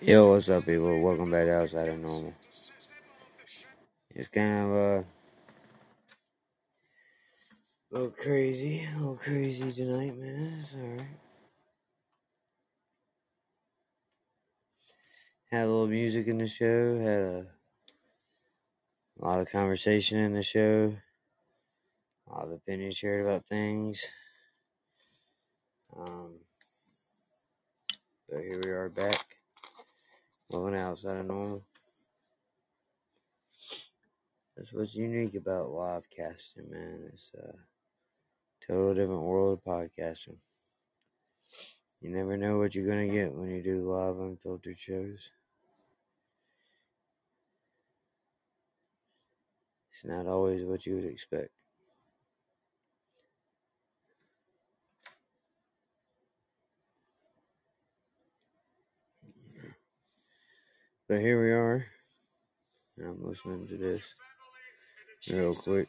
[0.00, 1.00] Yo, what's up, people?
[1.00, 2.32] Welcome back to Outside of Normal.
[4.14, 5.04] It's kind of uh, a
[7.90, 10.64] little crazy, a little crazy tonight, man.
[10.64, 11.06] It's alright.
[15.50, 17.46] Had a little music in the show, had a,
[19.20, 20.94] a lot of conversation in the show,
[22.28, 24.04] a lot of opinions shared about things.
[25.96, 26.40] Um,
[28.28, 29.24] so here we are back,
[30.52, 31.64] moving outside of normal.
[34.56, 37.10] That's what's unique about live casting, man.
[37.12, 37.54] It's a
[38.66, 40.36] total different world of podcasting.
[42.00, 45.30] You never know what you're gonna get when you do live unfiltered shows.
[49.92, 51.50] It's not always what you would expect.
[61.08, 61.86] But here we are.
[63.00, 64.02] I'm listening to this
[65.30, 65.88] real quick.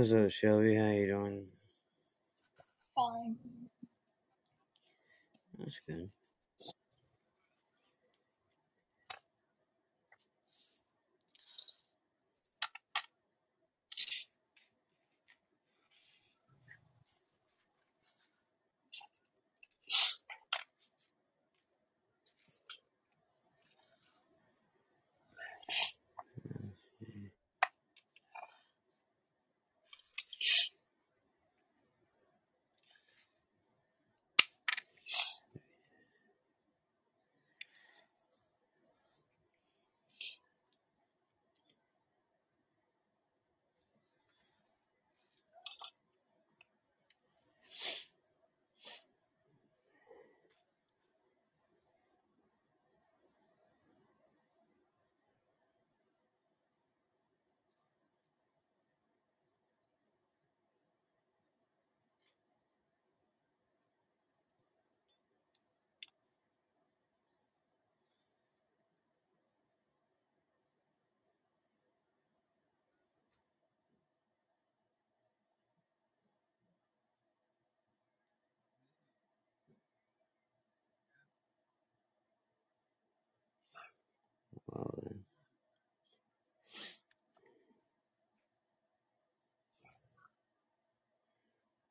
[0.00, 0.76] Up, Shelby?
[0.76, 1.46] How you doing?
[2.96, 3.36] Fine.
[5.58, 6.10] That's good.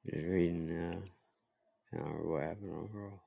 [0.09, 1.01] Just reading, uh,
[1.91, 3.19] can't remember what happened on Raw.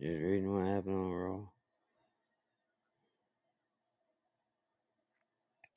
[0.00, 1.40] Just reading what happened on Raw.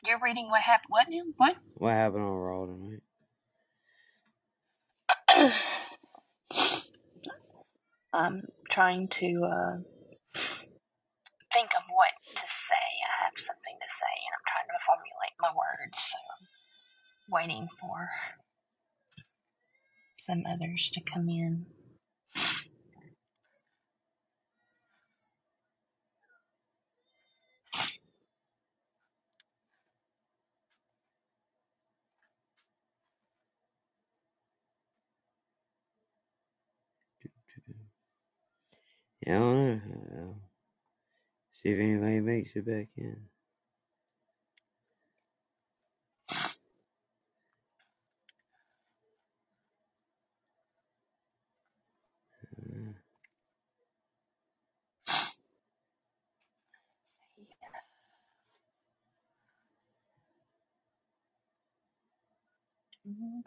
[0.04, 0.90] You're reading what happened.
[0.90, 1.24] What now?
[1.38, 1.56] What?
[1.76, 3.02] What happened on Raw tonight?
[8.14, 9.78] I'm trying to uh,
[11.54, 12.88] think of what to say.
[13.02, 15.98] I have something to say, and I'm trying to formulate my words.
[15.98, 16.18] So
[17.32, 18.10] waiting for
[20.20, 21.68] some others to come in.
[39.28, 39.82] Yeah, I don't
[40.14, 40.36] know.
[41.64, 43.18] See if anybody makes it back in.
[63.08, 63.41] Uh,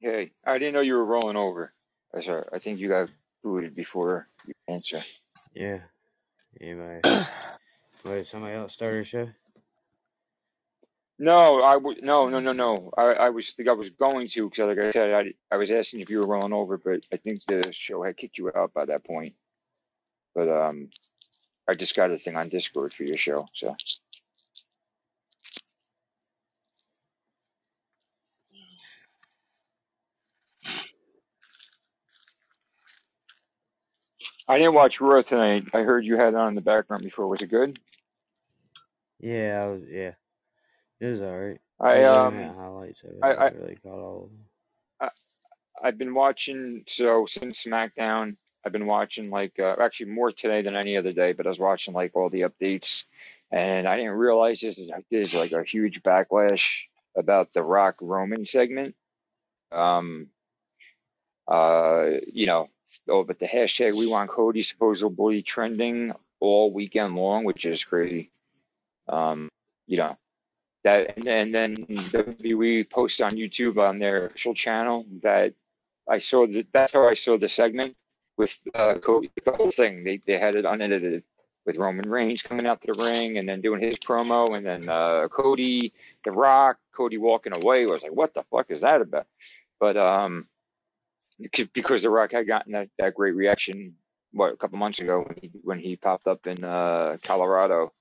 [0.00, 1.72] Hey, I didn't know you were rolling over.
[2.14, 2.44] I sorry.
[2.52, 3.08] I think you got
[3.42, 5.00] booted before you answer.
[5.54, 5.80] Yeah.
[6.60, 7.00] Anybody?
[8.04, 9.28] Wait, somebody else started a show?
[11.18, 12.90] No, I w- no no no no.
[12.98, 15.72] I I was think I was going to because like I said I I was
[15.72, 18.74] asking if you were rolling over, but I think the show had kicked you out
[18.74, 19.34] by that point.
[20.34, 20.90] But um,
[21.68, 23.76] I just got a thing on Discord for your show, so
[34.48, 35.64] I didn't watch Raw tonight.
[35.74, 37.28] I heard you had it on in the background before.
[37.28, 37.78] Was it good?
[39.20, 39.82] Yeah, I was.
[39.90, 40.12] Yeah,
[41.00, 41.60] it was alright.
[41.80, 43.18] I I was looking at um highlights of it.
[43.22, 44.44] I I really caught all of them.
[45.00, 48.36] I I've been watching so since SmackDown.
[48.64, 51.58] I've been watching like uh, actually more today than any other day, but I was
[51.58, 53.04] watching like all the updates,
[53.50, 56.84] and I didn't realize this is there's like a huge backlash
[57.16, 58.94] about the Rock Roman segment.
[59.70, 60.28] Um,
[61.46, 62.68] uh, you know,
[63.08, 68.30] oh, but the hashtag We Want Cody supposedly trending all weekend long, which is crazy.
[69.08, 69.48] Um,
[69.86, 70.16] you know
[70.86, 75.52] that, and, and then WWE posted on YouTube on their official channel that
[76.08, 76.66] I saw that.
[76.72, 77.96] That's how I saw the segment
[78.36, 79.30] with uh, Cody.
[79.44, 81.24] The whole thing they they had it unedited
[81.66, 84.88] with Roman Reigns coming out to the ring and then doing his promo, and then
[84.88, 85.92] uh, Cody,
[86.24, 87.82] The Rock, Cody walking away.
[87.82, 89.26] I was like, what the fuck is that about?
[89.80, 90.46] But um,
[91.40, 93.94] because because The Rock had gotten that, that great reaction
[94.32, 97.92] what a couple months ago when he when he popped up in uh, Colorado.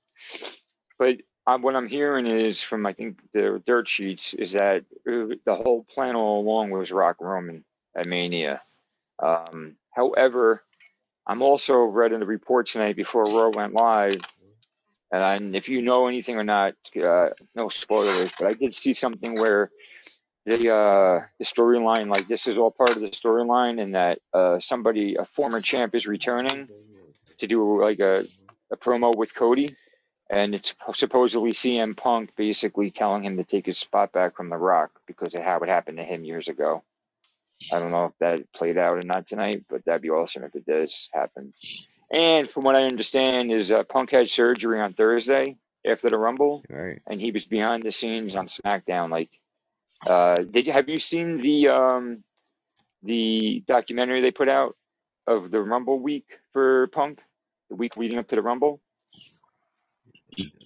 [0.99, 1.17] But
[1.47, 5.55] um, what I'm hearing is from I think the dirt sheets is that uh, the
[5.55, 7.63] whole plan all along was Rock Roman
[7.95, 8.61] at Mania.
[9.21, 10.63] Um, however,
[11.27, 14.19] I'm also read in the report tonight before Raw went live,
[15.11, 19.35] and if you know anything or not, uh, no spoilers, but I did see something
[19.35, 19.71] where
[20.45, 24.59] the uh, the storyline, like this is all part of the storyline, and that uh,
[24.59, 26.67] somebody, a former champ, is returning
[27.37, 28.23] to do like a,
[28.71, 29.75] a promo with Cody,
[30.29, 34.57] and it's supposedly CM Punk basically telling him to take his spot back from The
[34.57, 36.83] Rock because of how it happened to him years ago.
[37.73, 40.55] I don't know if that played out or not tonight, but that'd be awesome if
[40.55, 41.53] it does happen.
[42.11, 45.57] And from what I understand, is uh, Punk had surgery on Thursday
[45.87, 47.01] after the Rumble, Right.
[47.07, 49.09] and he was behind the scenes on SmackDown.
[49.09, 49.29] Like,
[50.07, 52.23] uh, did you have you seen the um
[53.03, 54.75] the documentary they put out
[55.27, 57.19] of the Rumble week for Punk,
[57.69, 58.81] the week leading up to the Rumble?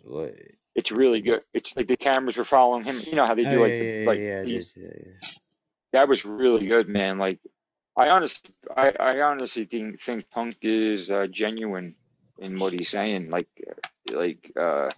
[0.04, 0.36] What?
[0.76, 1.42] It's really good.
[1.54, 3.00] It's like the cameras were following him.
[3.06, 4.40] You know how they Oh do yeah, like yeah, the yeah, like yeah.
[4.40, 5.30] I these did that, yeah.
[5.94, 7.18] that was really good, man.
[7.18, 7.40] Like
[7.98, 11.96] I honestly, I, I honestly think think Punk is uh, genuine
[12.38, 13.30] in what he's saying.
[13.30, 14.90] Like, uh, like uh,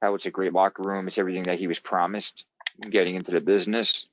[0.00, 1.08] how it's a great locker room.
[1.08, 2.44] It's everything that he was promised
[2.90, 4.06] getting into the business,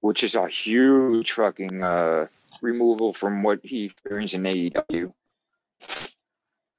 [0.00, 2.26] which is a huge fucking uh,
[2.62, 5.12] removal from what he experienced in AEW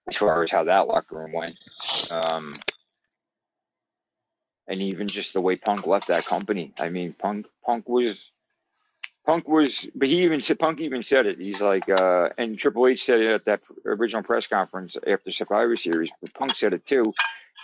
[0.07, 1.57] as far as how that locker room went.
[2.11, 2.51] Um,
[4.67, 6.73] and even just the way Punk left that company.
[6.79, 8.31] I mean, Punk Punk was
[9.25, 11.39] Punk was, but he even said Punk even said it.
[11.39, 15.75] He's like, uh, and Triple H said it at that original press conference after Survivor
[15.75, 16.11] Series.
[16.21, 17.13] But Punk said it too.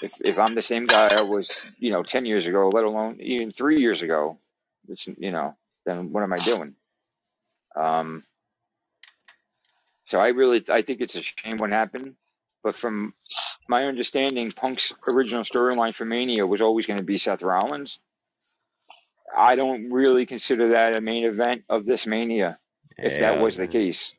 [0.02, 3.18] If if I'm the same guy I was, you know, ten years ago, let alone
[3.20, 4.40] even three years ago,
[4.88, 5.56] it's you know,
[5.86, 6.76] then what am I doing?
[7.76, 8.24] Um,
[10.06, 12.16] so I really, I think it's a shame what happened.
[12.64, 13.14] But from
[13.68, 18.00] my understanding, Punk's original storyline for Mania was always going to be Seth Rollins.
[19.36, 22.60] I don't really consider that a main event of this Mania,
[22.98, 24.14] if that was the case.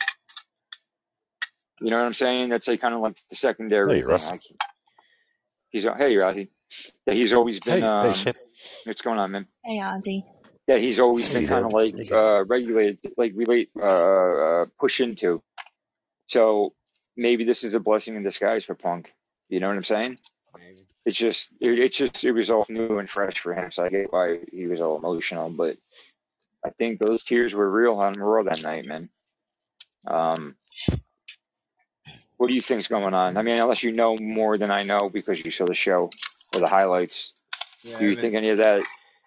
[1.81, 2.49] You know what I'm saying?
[2.49, 4.09] That's like kind of like the secondary Hey, thing.
[4.09, 4.29] Russ.
[4.29, 4.43] Like
[5.71, 6.49] he's hey Rossi,
[7.07, 8.37] that he's always been hey, um, Chip.
[8.85, 9.47] what's going on, man?
[9.65, 10.23] Hey, Ozzy.
[10.69, 15.43] That he's always been kind of like uh, regulated, like relate, uh, uh, push into.
[16.29, 16.73] So
[17.17, 19.13] maybe this is a blessing in disguise for Punk.
[19.49, 20.19] You know what I'm saying?
[20.59, 20.87] Maybe.
[21.05, 23.71] It's just, it, it's just, it was all new and fresh for him.
[23.73, 25.77] So I get why he was all emotional, but
[26.65, 29.09] I think those tears were real on Raw that night, man.
[30.07, 30.55] Um,
[32.37, 33.37] what do you think's going on?
[33.37, 36.11] I mean, unless you know more than I know because you saw the show
[36.55, 37.35] or the highlights,
[37.83, 38.83] Yeah, do you think any of that?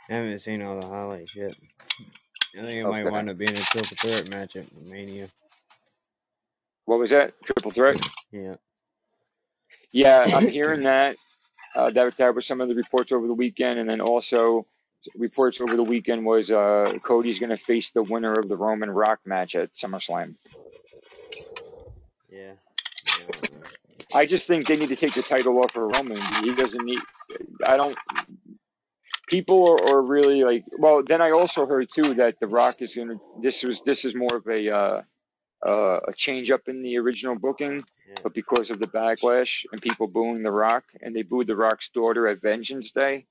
[0.10, 1.56] I haven't seen all the highlights yet.
[2.58, 3.10] I think it might Okay.
[3.10, 5.30] wind up being a triple threat match at Mania.
[6.86, 7.34] What was that?
[7.44, 8.00] Triple threat?
[8.32, 8.56] Yeah.
[9.92, 11.18] Yeah, I'm hearing that.
[11.76, 14.66] Uh, that that was some of the reports over the weekend, and then also
[15.16, 18.90] reports over the weekend was uh, Cody's going to face the winner of the Roman
[18.90, 20.36] Rock match at SummerSlam.
[22.32, 22.54] Yeah.
[23.20, 23.58] yeah.
[24.14, 26.22] I just think they need to take the title off of Roman.
[26.44, 27.00] He doesn't need.
[27.66, 27.96] I don't.
[29.28, 30.64] People are, are really like.
[30.78, 33.16] Well, then I also heard too that The Rock is gonna.
[33.42, 35.02] This was this is more of a uh,
[35.66, 38.16] uh, a change up in the original booking, Yeah.
[38.24, 41.90] but because of the backlash and people booing The Rock, and they booed The Rock's
[41.90, 43.28] daughter at Vengeance Day,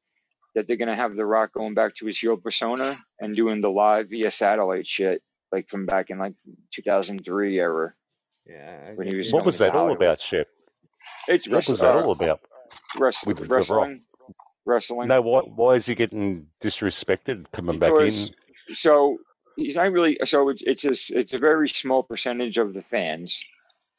[0.54, 3.70] that they're gonna have The Rock going back to his heel persona and doing the
[3.70, 5.22] live via satellite shit,
[5.52, 6.34] like from back in like
[6.74, 7.94] 2003 era
[8.46, 8.92] Yeah.
[8.94, 10.48] When he was What was to that all about, Shep?
[11.28, 12.40] It's What was that all about?
[12.98, 13.50] wrest- With The Rock?
[13.58, 14.02] wrestling,
[14.66, 15.08] wrestling.
[15.08, 18.34] No, why, why is he getting disrespected coming back because in?
[18.74, 19.18] so
[19.56, 23.44] he's not really so it's it's just it's a very small percentage of the fans.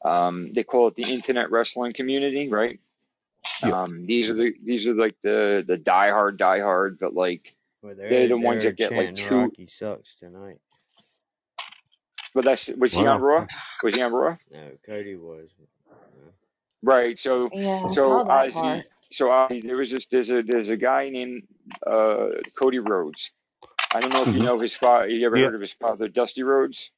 [0.04, 2.78] Um, they call it the internet wrestling community, right?
[3.64, 3.82] Yeah.
[3.82, 8.28] Um, these are the these are like the the diehard diehard, but like Well, they're
[8.28, 9.40] the ones they're that get like chanting two.
[9.40, 10.58] Rocky sucks tonight.
[12.34, 13.46] But that's was he on Raw?
[13.82, 14.36] Was he on Raw?
[14.52, 15.48] No, Cody was.
[15.58, 16.32] No.
[16.82, 17.18] Right.
[17.18, 18.84] So Yeah, I so saw Ozzy.
[19.10, 21.44] So Ozzy, there was this there's a there's a guy named
[21.86, 23.30] uh Cody Rhodes.
[23.96, 24.44] I don't know if you Mhm.
[24.44, 25.08] know his father.
[25.08, 25.46] You ever Yeah.
[25.46, 26.90] heard of his father, Dusty Rhodes?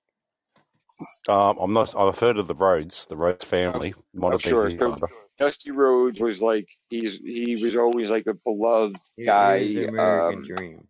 [1.28, 1.94] Um, I'm not.
[1.94, 3.94] I've heard of the Rhodes, the Rhodes family.
[4.14, 4.68] Might I'm sure.
[4.70, 4.98] So.
[5.38, 9.58] Dusty Rhodes was like he's he was always like a beloved He, he guy.
[9.60, 10.88] was the American Um, Dream.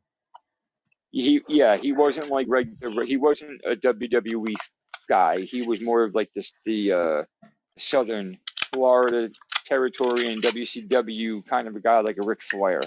[1.11, 3.05] he yeah he wasn't like regular.
[3.05, 4.55] He wasn't a WWE
[5.11, 5.41] guy.
[5.41, 7.25] He was more of like this the uh,
[7.77, 8.39] Southern
[8.73, 9.31] Florida
[9.67, 12.81] territory and WCW kind of a guy like a Ric Flair,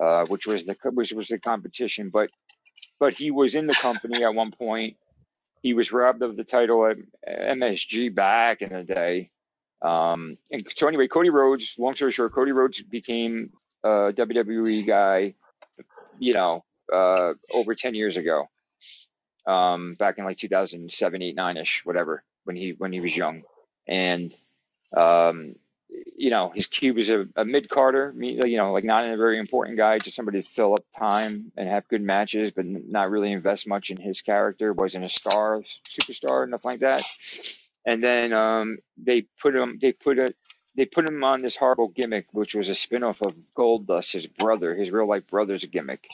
[0.00, 2.08] uh, which was the which was the competition.
[2.08, 2.30] But
[2.98, 4.94] but he was in the company at one point.
[5.62, 6.96] He was robbed of the title at
[7.28, 9.30] MSG back in the day.
[9.82, 13.50] Um, and so anyway, Cody Rhodes, long story short, Cody Rhodes became
[13.84, 15.34] a WWE guy,
[16.18, 18.48] you know, uh, over 10 years ago.
[19.46, 23.42] Um, back in like 2007, 8, 9 ish, whatever, when he, when he was young.
[23.86, 24.34] And,
[24.96, 25.54] um,
[26.16, 29.38] you know, his cube was a, a mid carder, you know, like not a very
[29.38, 33.32] important guy, just somebody to fill up time and have good matches, but not really
[33.32, 34.72] invest much in his character.
[34.72, 37.02] Wasn't a star, superstar, nothing like that.
[37.84, 40.34] And then um, they put him, they put a,
[40.74, 44.74] they put him on this horrible gimmick, which was a spinoff of Goldust, his brother,
[44.74, 46.08] his real life brother's gimmick,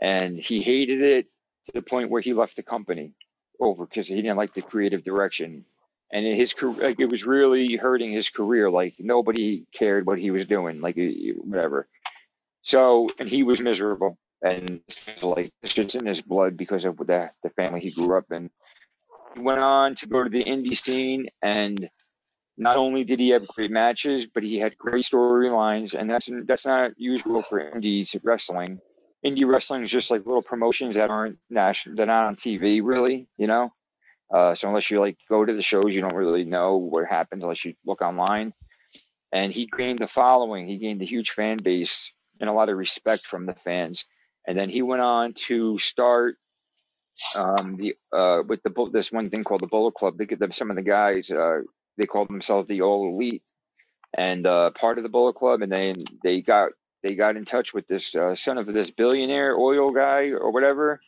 [0.00, 1.26] and he hated it
[1.66, 3.12] to the point where he left the company
[3.58, 5.64] over because he didn't like the creative direction
[6.12, 10.30] and his career like it was really hurting his career like nobody cared what he
[10.30, 10.96] was doing like
[11.38, 11.88] whatever.
[12.62, 14.80] So and he was miserable and
[15.22, 18.50] like it's in his blood because of the the family he grew up in.
[19.34, 21.88] He went on to go to the indie scene and
[22.56, 26.66] not only did he have great matches but he had great storylines and that's that's
[26.66, 28.80] not usual for indie wrestling.
[29.24, 33.26] Indie wrestling is just like little promotions that aren't national they're not on tv really
[33.38, 33.72] you know
[34.32, 37.42] uh, so unless you like go to the shows, you don't really know what happens
[37.42, 38.52] unless you look online.
[39.32, 40.66] And he gained the following.
[40.66, 44.04] He gained a huge fan base and a lot of respect from the fans.
[44.46, 46.36] And then he went on to start
[47.36, 50.18] um, the uh, with the this one thing called the Bullet Club.
[50.18, 51.30] They them some of the guys.
[51.30, 51.62] Uh,
[51.96, 53.42] they called themselves the All Elite
[54.16, 55.62] and uh, part of the Bullet Club.
[55.62, 59.56] And then they got they got in touch with this uh, son of this billionaire
[59.56, 61.00] oil guy or whatever.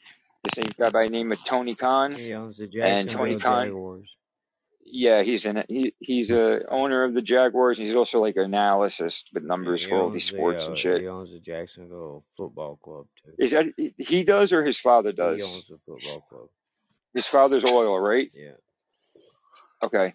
[0.55, 2.13] This guy by the name of Tony Khan.
[2.13, 4.09] He owns the And Tony Khan, Jaguars.
[4.85, 7.79] yeah, he's an he, he's a owner of the Jaguars.
[7.79, 10.79] He's also like an analyst with numbers for all these owns the sports uh, and
[10.79, 11.01] shit.
[11.01, 13.33] he owns the Jacksonville Football Club too.
[13.39, 13.67] Is that
[13.99, 15.37] he does or his father does?
[15.37, 16.49] He owns the football club.
[17.15, 18.31] His father's oil, right?
[18.35, 18.53] Yeah.
[19.83, 20.15] Okay.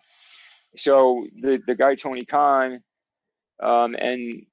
[0.77, 2.81] So the the guy Tony Khan,
[3.61, 4.45] um, and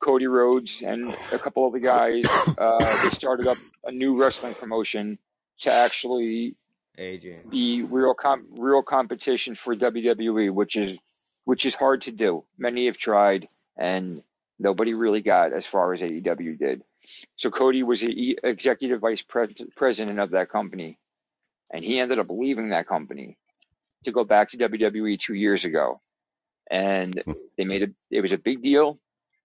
[0.00, 2.24] Cody Rhodes and a couple of the guys,
[2.58, 5.18] uh, they started up a new wrestling promotion
[5.60, 6.54] to actually
[6.98, 7.50] AJ.
[7.50, 10.98] be real com- real competition for WWE, which is
[11.44, 12.44] which is hard to do.
[12.58, 14.22] Many have tried, and
[14.58, 16.82] nobody really got as far as AEW did.
[17.36, 20.98] So Cody was the e- executive vice pres- president of that company,
[21.72, 23.36] and he ended up leaving that company
[24.04, 26.00] to go back to WWE two years ago,
[26.70, 27.32] and Hmm.
[27.56, 27.92] they made it.
[28.10, 28.98] It was a big deal.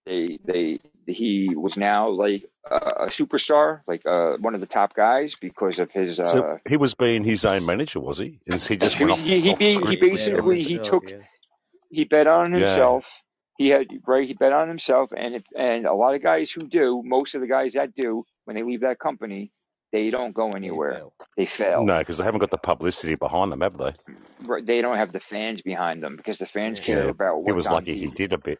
[0.06, 4.94] They they he was now like a, a superstar, like uh, one of the top
[4.94, 6.20] guys because of his.
[6.20, 8.40] Uh, So he was being his own manager, was he?
[8.46, 9.86] And he just he went off, he he, off be, he.
[9.86, 11.16] He basically he himself, took yeah.
[11.90, 12.58] he bet on Yeah.
[12.58, 13.08] himself.
[13.56, 14.26] He had right.
[14.26, 17.40] He bet on himself, and if, and a lot of guys who do, most of
[17.40, 19.52] the guys that do, when they leave that company,
[19.92, 21.04] they don't go anywhere.
[21.36, 21.84] They fail.
[21.84, 23.92] No, because they haven't got the publicity behind them, have they?
[24.44, 26.84] Right, They don't have the fans behind them because the fans Yeah.
[26.84, 28.58] care about He what's was on lucky he did a bit.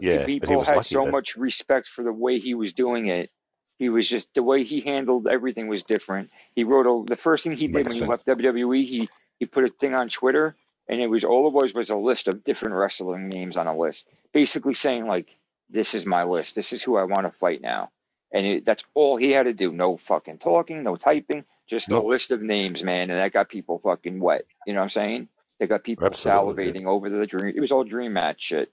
[0.00, 1.06] But Yeah, but people was had lucky so then.
[1.06, 3.30] much respect for the way he was doing it.
[3.78, 6.30] He was just the way he handled everything was different.
[6.54, 8.04] He wrote a, the first thing he did Makes when he sense.
[8.04, 8.86] left WWE.
[8.86, 10.56] He he put a thing on Twitter,
[10.88, 13.76] and it was all it was was a list of different wrestling names on a
[13.76, 15.36] list, basically saying like,
[15.70, 16.54] "This is my list.
[16.56, 17.90] This is who I want to fight now."
[18.32, 19.72] And it, that's all he had to do.
[19.72, 23.10] No fucking talking, no typing, just a list of names, man.
[23.10, 24.44] And that got people fucking wet.
[24.66, 25.28] You know what I'm saying?
[25.60, 27.54] They got people Absolutely, salivating over the dream.
[27.56, 28.72] It was all dream match shit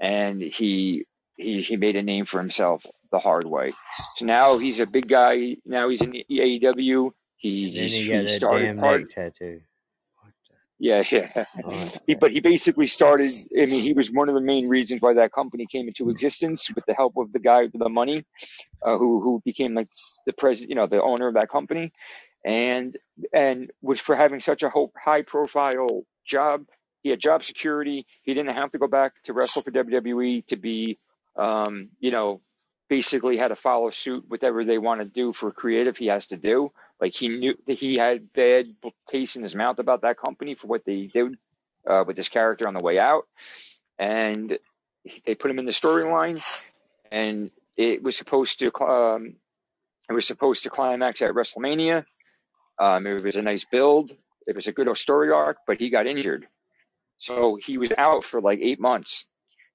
[0.00, 3.72] and he he he made a name for himself the hard way.
[4.16, 5.56] So now he's a big guy.
[5.64, 7.10] Now he's in AEW.
[7.36, 9.10] He he's, he he started part.
[9.10, 9.60] tattoo.
[10.78, 11.44] Yeah, yeah.
[11.64, 13.32] Oh, He, but he basically started.
[13.32, 16.70] I mean, he was one of the main reasons why that company came into existence
[16.74, 18.24] with the help of the guy with the money,
[18.82, 19.88] uh, who who became like
[20.26, 21.92] the president, you know, the owner of that company,
[22.44, 22.96] and
[23.32, 24.70] and was for having such a
[25.02, 26.64] high profile job.
[27.06, 28.04] He had job security.
[28.24, 30.98] He didn't have to go back to wrestle for WWE to be,
[31.36, 32.40] um, you know,
[32.88, 35.96] basically had to follow suit whatever they want to do for creative.
[35.96, 36.72] He has to do.
[37.00, 38.66] Like he knew that he had bad
[39.08, 41.36] taste in his mouth about that company for what they did
[41.86, 43.28] uh, with this character on the way out,
[44.00, 44.58] and
[45.24, 46.42] they put him in the storyline,
[47.12, 49.36] and it was supposed to um,
[50.10, 52.04] it was supposed to climax at WrestleMania.
[52.80, 54.10] Um, it was a nice build.
[54.44, 56.48] It was a good story arc, but he got injured,
[57.18, 59.24] so he was out for like eight months.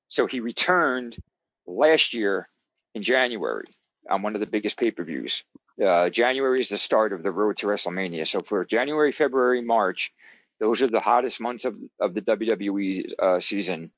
[0.10, 1.18] So he returned
[1.66, 2.48] last year
[2.94, 3.68] in January
[4.10, 5.44] on one of the biggest pay per views.
[5.84, 8.28] Uh, January is the start of the road to WrestleMania.
[8.28, 10.14] So for January, February, March,
[10.60, 13.92] those are the hottest months of, of the WWE uh, season.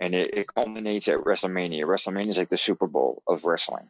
[0.00, 1.82] And it, it culminates at WrestleMania.
[1.82, 3.88] WrestleMania is like the Super Bowl of wrestling.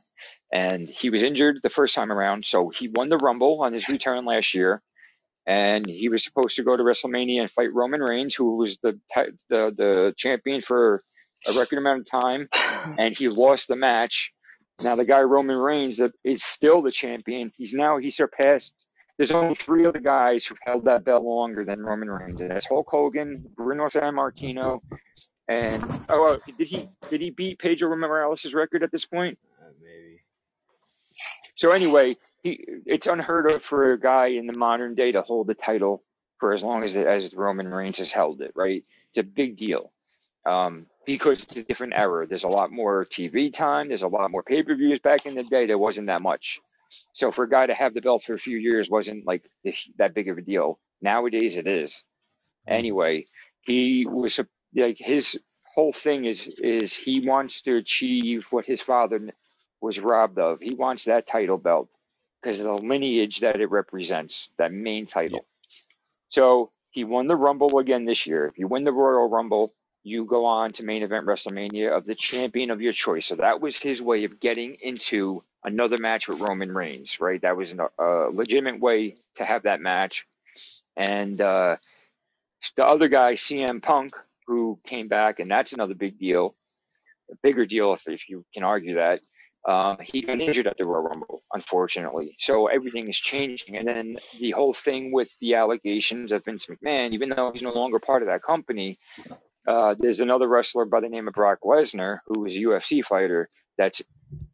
[0.50, 2.46] And he was injured the first time around.
[2.46, 4.82] So he won the Rumble on his return last year.
[5.48, 9.00] And he was supposed to go to WrestleMania and fight Roman Reigns, who was the,
[9.16, 11.02] the, the champion for
[11.48, 12.48] a record amount of time.
[12.98, 14.32] And he lost the match
[14.82, 17.52] now the guy Roman Reigns that is still the champion.
[17.56, 18.86] He's now he surpassed.
[19.16, 22.68] There's only three other guys who've held that belt longer than Roman Reigns, and that's
[22.68, 24.80] Hulk Hogan, Bruno Sammartino,
[25.48, 29.36] and oh, uh, did he did he beat Pedro Morales' record at this point?
[29.60, 30.20] Uh, maybe.
[31.56, 35.46] So anyway, he it's unheard of for a guy in the modern day to hold
[35.46, 36.02] the title
[36.38, 38.52] for as long as as Roman Reigns has held it.
[38.54, 38.84] Right?
[39.10, 39.92] It's a big deal.
[40.46, 42.26] Um, because it's a different era.
[42.26, 43.88] There's a lot more TV time.
[43.88, 45.00] There's a lot more pay per views.
[45.00, 46.60] Back in the day, there wasn't that much.
[47.12, 49.42] So for a guy to have the belt for a few years wasn't like
[49.98, 50.78] that big of a deal.
[51.02, 52.04] Nowadays, it is.
[52.66, 53.26] Anyway,
[53.62, 54.40] he was
[54.74, 55.38] like his
[55.74, 59.30] whole thing is is he wants to achieve what his father
[59.80, 60.60] was robbed of.
[60.60, 61.90] He wants that title belt
[62.42, 65.46] because of the lineage that it represents, that main title.
[66.28, 68.46] So he won the Rumble again this year.
[68.46, 69.72] If you win the Royal Rumble,
[70.04, 73.26] you go on to main event WrestleMania of the champion of your choice.
[73.26, 77.40] So that was his way of getting into another match with Roman Reigns, right?
[77.42, 80.26] That was a, a legitimate way to have that match.
[80.96, 81.76] And uh,
[82.76, 86.54] the other guy, CM Punk, who came back, and that's another big deal,
[87.30, 89.20] a bigger deal if, if you can argue that.
[89.66, 92.36] Um, he got injured at the Royal Rumble, unfortunately.
[92.38, 93.76] So everything is changing.
[93.76, 97.72] And then the whole thing with the allegations of Vince McMahon, even though he's no
[97.72, 98.98] longer part of that company,
[99.66, 103.50] uh, there's another wrestler by the name of Brock Lesnar, who is a UFC fighter,
[103.76, 104.02] that's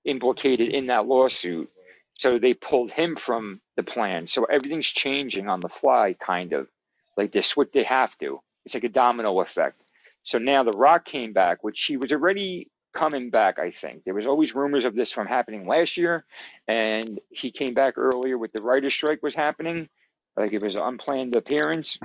[0.04, 1.70] implicated in that lawsuit.
[2.14, 4.26] So they pulled him from the plan.
[4.26, 6.68] So everything's changing on the fly, kind of.
[7.16, 8.40] Like they switch, they have to.
[8.64, 9.82] It's like a domino effect.
[10.24, 14.04] So now The Rock came back, which he was already coming back, I think.
[14.04, 16.24] There was always rumors of this from happening last year,
[16.66, 19.88] and he came back earlier with the writer's strike was happening.
[20.37, 21.98] Like it was an unplanned appearance.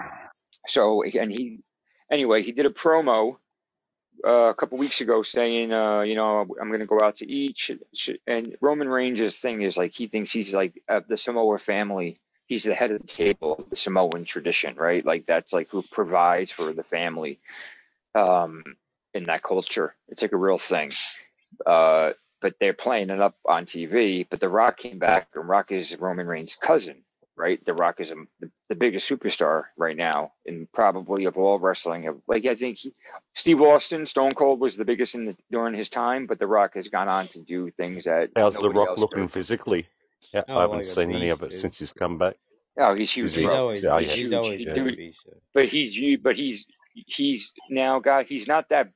[0.68, 1.64] So, and he,
[2.12, 3.38] anyway, he did a promo
[4.26, 7.32] uh, a couple weeks ago saying, uh, you know, I'm going to go out to
[7.32, 7.72] eat.
[8.28, 12.20] And Roman Reigns' thing is like he thinks he's like uh, the Samoa family.
[12.46, 15.06] He's the head of the table of the Samoan tradition, right?
[15.06, 17.40] Like that's like who provides for the family
[18.16, 18.64] um,
[19.14, 19.96] in that culture.
[20.08, 20.92] It's like a real thing.
[21.66, 24.26] Uh, but they're playing it up on TV.
[24.30, 27.04] But The Rock came back, and Rock is Roman Reigns' cousin,
[27.36, 27.64] right?
[27.66, 32.22] The Rock is a, the, the biggest superstar right now, and probably of all wrestling.
[32.28, 32.94] Like I think he,
[33.34, 36.76] Steve Austin, Stone Cold was the biggest in the, during his time, but The Rock
[36.76, 39.32] has gone on to do things that How's The Rock else looking could.
[39.34, 39.88] physically?
[40.34, 41.62] Yeah, Oh, I haven't like seen any of beast, it dude.
[41.62, 42.36] since he's come back.
[42.78, 43.42] Oh, he's huge, he?
[43.42, 43.58] He's bro.
[43.58, 44.16] always Yeah, He's yeah.
[44.16, 44.34] he's huge.
[44.34, 45.20] always dude, a beast.
[45.26, 45.38] though.
[45.54, 48.90] but he's but he's he's now got he's not that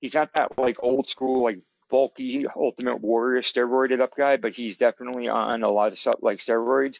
[0.00, 4.76] he's not that like old school like bulky ultimate warrior steroided up guy but he's
[4.78, 6.98] definitely on a lot of stuff like steroids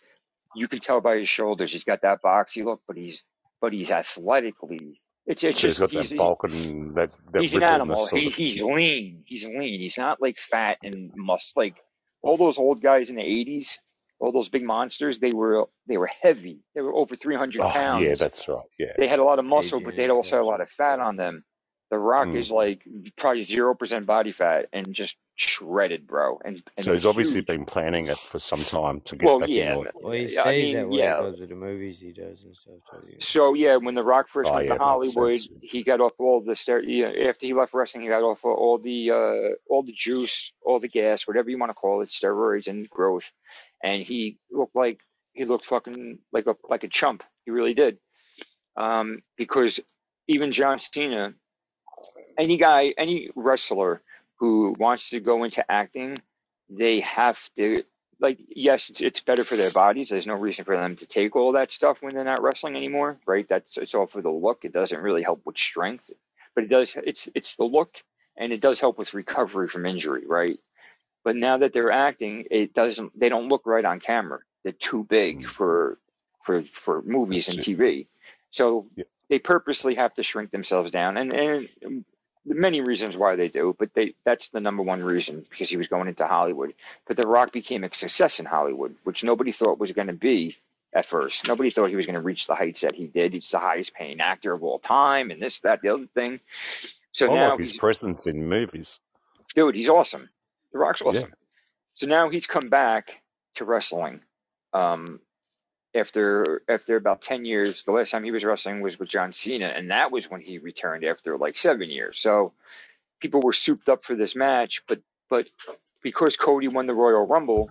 [0.55, 3.25] you can tell by his shoulders he's got that boxy look but he's
[3.61, 7.41] but he's athletically It's it's So he's just got he's that bulk and that, that
[7.43, 8.07] he's an animal.
[8.07, 9.23] He he's lean.
[9.27, 9.81] He's lean.
[9.81, 11.77] He's not like fat and must like
[12.23, 13.79] all those old guys in the eighties.
[14.21, 15.19] All those big monsters.
[15.21, 16.61] They were they were heavy.
[16.75, 18.19] They were over three hundred Oh, yeah, pounds.
[18.19, 18.65] that's right.
[18.79, 18.95] Yeah.
[18.97, 21.17] They had a lot of muscle, but they also had a lot of fat on
[21.17, 21.45] them.
[21.91, 22.37] The Rock Mm.
[22.37, 22.83] is like
[23.17, 26.39] probably zero percent body fat and just shredded, bro.
[26.45, 27.47] And, and So he's obviously huge.
[27.47, 29.93] been planning it for some time to get Well, back yeah, in order.
[29.95, 31.17] Well, he I mean, that way yeah.
[31.17, 32.75] because of the movies he does and stuff.
[32.91, 33.07] Too.
[33.07, 33.19] you know.
[33.21, 36.41] So yeah, when The Rock first Oh, went yeah, to Hollywood, he got off all
[36.43, 39.93] the ster- yeah, after he left wrestling, he got off all the uh, all the
[39.93, 43.33] juice, all the gas, whatever you want to call it, steroids and growth,
[43.83, 45.01] and he looked like
[45.33, 47.23] he looked fucking like a like a chump.
[47.47, 47.99] He really did.
[48.77, 49.81] Um, because
[50.29, 51.35] even John Cena,
[52.39, 54.03] any guy, any wrestler
[54.39, 56.19] who wants to go into acting,
[56.71, 57.85] they have to
[58.21, 60.11] like yes, it's, it's better for their bodies.
[60.11, 63.19] There's no reason for them to take all that stuff when they're not wrestling anymore,
[63.27, 63.49] right?
[63.49, 64.65] That's it's all for the look.
[64.65, 66.11] It doesn't really help with strength,
[66.55, 66.97] but it does.
[67.05, 67.97] It's it's the look,
[68.39, 70.59] and it does help with recovery from injury, right?
[71.25, 73.19] But now that they're acting, it doesn't.
[73.19, 74.41] They don't look right on camera.
[74.65, 75.47] They're too big Mm.
[75.47, 75.99] for
[76.45, 77.59] for for movies and.
[77.61, 78.09] TV.
[78.51, 79.05] So Yeah.
[79.31, 81.69] they purposely have to shrink themselves down, and and
[82.55, 85.89] many reasons why they do, but they that's the number one reason because he was
[85.89, 86.75] going into Hollywood.
[87.07, 90.57] But The Rock became a success in Hollywood, which nobody thought was going to be
[90.95, 91.47] at first.
[91.49, 93.35] Nobody thought he was going to reach the heights that he did.
[93.35, 96.41] He's the highest paying actor of all time, and this, that, the other thing.
[97.13, 99.01] So now his he's presence in movies.
[99.55, 100.29] dude, he's awesome.
[100.73, 101.03] The Rock's Yeah.
[101.03, 101.35] awesome.
[101.95, 103.23] So now he's come back
[103.57, 104.23] to wrestling.
[104.75, 105.21] Um,
[105.99, 109.67] after after about ten years, the last time he was wrestling was with John Cena,
[109.69, 112.21] and that was when he returned after like seven years.
[112.21, 112.55] So
[113.21, 115.49] people were souped up for this match, but but
[116.03, 117.71] because Cody won the Royal Rumble,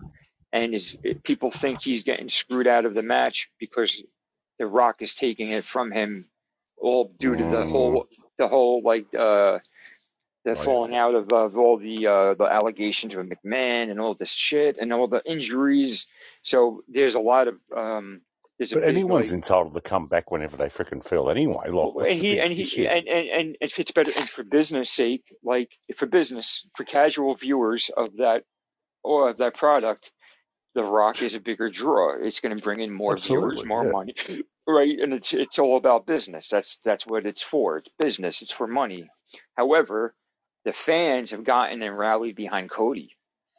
[0.54, 4.04] and is people think he's getting screwed out of the match because
[4.60, 6.28] The Rock is taking it from him,
[6.78, 8.08] all due to the whole
[8.40, 9.60] the whole like uh
[10.48, 10.66] the Oh, yeah.
[10.66, 14.78] falling out of, of all the uh, the allegations with McMahon and all this shit
[14.80, 16.08] and all the injuries.
[16.44, 18.22] So there's a lot of um,
[18.60, 21.70] there's But anyone's like, entitled to come back whenever they freaking feel anyway.
[21.70, 22.86] Like, and he and he issue?
[22.86, 27.36] and, and and if it's better and for business sake, like for business for casual
[27.36, 28.44] viewers of that
[29.04, 30.14] or of that product,
[30.76, 32.16] The Rock is a bigger draw.
[32.22, 33.92] It's going to bring in more viewers, more yeah.
[33.92, 34.16] money,
[34.68, 35.00] right?
[35.00, 36.50] And it's it's all about business.
[36.50, 37.80] That's that's what it's for.
[37.80, 38.42] It's business.
[38.44, 39.10] It's for money.
[39.58, 40.16] However,
[40.68, 43.16] the fans have gotten and rallied behind Cody,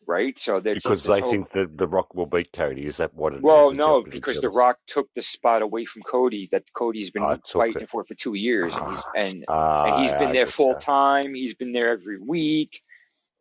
[0.06, 0.38] right?
[0.38, 2.84] So Because they whole- think that The Rock will beat Cody.
[2.84, 3.42] Is that what it is?
[3.42, 4.50] well, The no, because The?
[4.50, 7.88] Rock took the spot away from Cody that Cody's been Ah, took fighting it.
[7.88, 11.32] for for two years, and he's and Ah, and he's been there full time.
[11.34, 12.82] He's been there every week,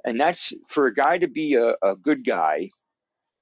[0.05, 2.69] and that's for a guy to be a, a good guy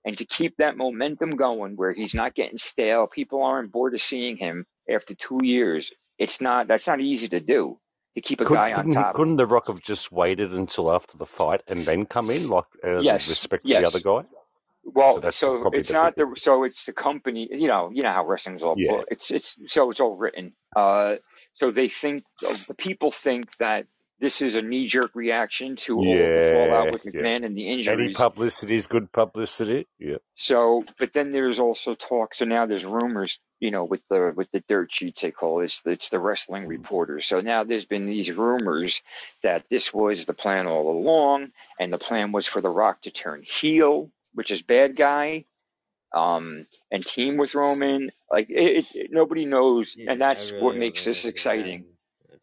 [0.06, 3.06] and to keep that momentum going, where he's not getting stale.
[3.06, 5.94] People aren't bored of seeing him after two years.
[6.18, 7.80] It's not that's not easy to do
[8.16, 9.16] to keep a Could, guy on top.
[9.16, 12.66] couldn't The Rock have just waited until after the fight and then come in, like
[12.84, 13.82] uh, Yes, respect yes.
[13.82, 14.28] the other guy?
[14.84, 17.48] Well, So so it's not the so it's the company.
[17.52, 18.76] You know, you know how wrestling's all.
[18.78, 19.02] Yeah.
[19.10, 20.54] It's it's so it's all written.
[20.76, 21.16] Uh,
[21.54, 23.88] so they think the people think that
[24.20, 27.22] this is a knee jerk reaction to all of the fallout Yeah, with yeah.
[27.22, 27.88] McMahon and the injuries.
[27.88, 28.16] Any injuries.
[28.18, 29.88] publicity is good publicity.
[30.00, 30.18] Yeah.
[30.36, 32.34] So, but then there's also talk.
[32.34, 35.66] So now there's rumors, you know, with the with the dirt sheets they call it.
[35.66, 37.26] It's, it's the wrestling reporters.
[37.26, 39.02] So now there's been these rumors
[39.44, 43.12] that this was the plan all along, and the plan was for The Rock to
[43.12, 45.46] turn heel, which is bad guy,
[46.14, 48.12] um, and team with Roman.
[48.32, 51.58] Like it, it, nobody knows, Yeah, and that's really what makes think this that's gonna
[51.58, 51.86] exciting.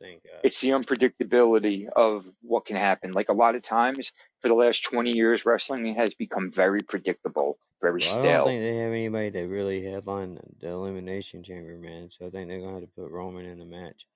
[0.03, 0.09] Happen.
[0.09, 0.23] I think.
[0.27, 3.13] Uh, It's the unpredictability of what can happen.
[3.13, 7.59] Like a lot of times for the last 20 years, wrestling has become very predictable,
[7.81, 12.09] very well, I don't think they have anybody that really headline the elimination chamber, man.
[12.11, 14.07] So I think they're gonna have to put Roman in the match,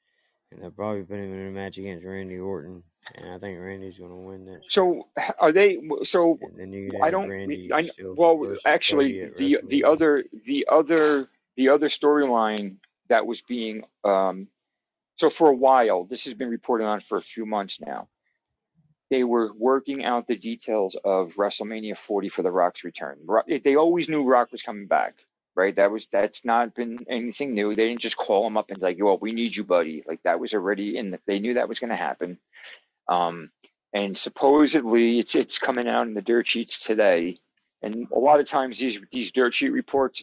[0.51, 2.83] and they'll probably put him in a match against Randy Orton,
[3.15, 4.63] and I think Randy's gonna win that.
[4.69, 5.79] So are they?
[6.05, 6.39] So
[7.03, 7.29] I don't.
[7.29, 12.77] Randy I well, actually, the the other the other the other storyline
[13.09, 14.49] that was being um.
[15.17, 18.09] So for a while, this has been reported on for a few months now.
[19.11, 23.19] They were working out the details of WrestleMania 40 for The Rock's return.
[23.47, 25.15] They always knew Rock was coming back,
[25.55, 25.75] right?
[25.77, 27.75] That was that's not been anything new.
[27.75, 30.41] They didn't just call him up and like, "Well, we need you, buddy." Like that
[30.41, 31.13] was already in.
[31.13, 32.39] The, they knew that was going to happen.
[33.09, 33.51] Um,
[33.93, 37.39] and supposedly it's it's coming out in the dirt sheets today.
[37.83, 40.23] And a lot of times these these dirt sheet reports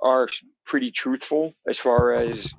[0.00, 0.28] are
[0.64, 2.52] pretty truthful as far as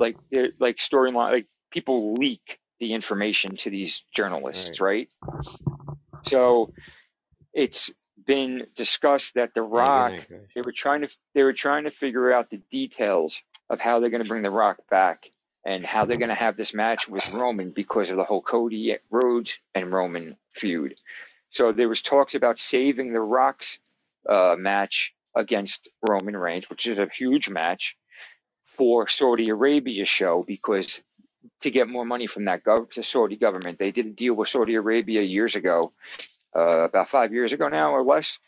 [0.00, 5.08] like they're like storyline like people leak the information to these journalists, right?
[6.24, 6.72] So
[7.54, 7.90] it's
[8.26, 10.40] been discussed that The Rock guys.
[10.54, 14.10] they were trying to they were trying to figure out the details of how they're
[14.10, 15.30] going to bring The Rock back
[15.64, 18.96] and how they're going to have this match with Roman because of the whole Cody
[19.10, 20.94] Rhodes and Roman feud.
[21.50, 23.78] So there was talks about saving the Rock's
[24.28, 27.96] uh, match against Roman Reigns, which is a huge match
[28.76, 31.02] for Saudi Arabia show because
[31.60, 34.48] to get more money from that gov- the Saudi government, they did a deal with
[34.48, 35.92] Saudi Arabia years ago,
[36.54, 38.38] uh, about five years ago now or less,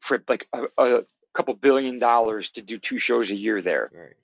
[0.00, 1.00] for like a, a
[1.34, 3.90] couple billion dollars to do two shows a year there.
[3.92, 4.14] Right.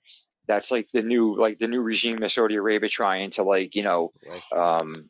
[0.47, 3.81] That's like the new like the new regime of Saudi Arabia trying to like you
[3.81, 4.11] know
[4.55, 5.09] um,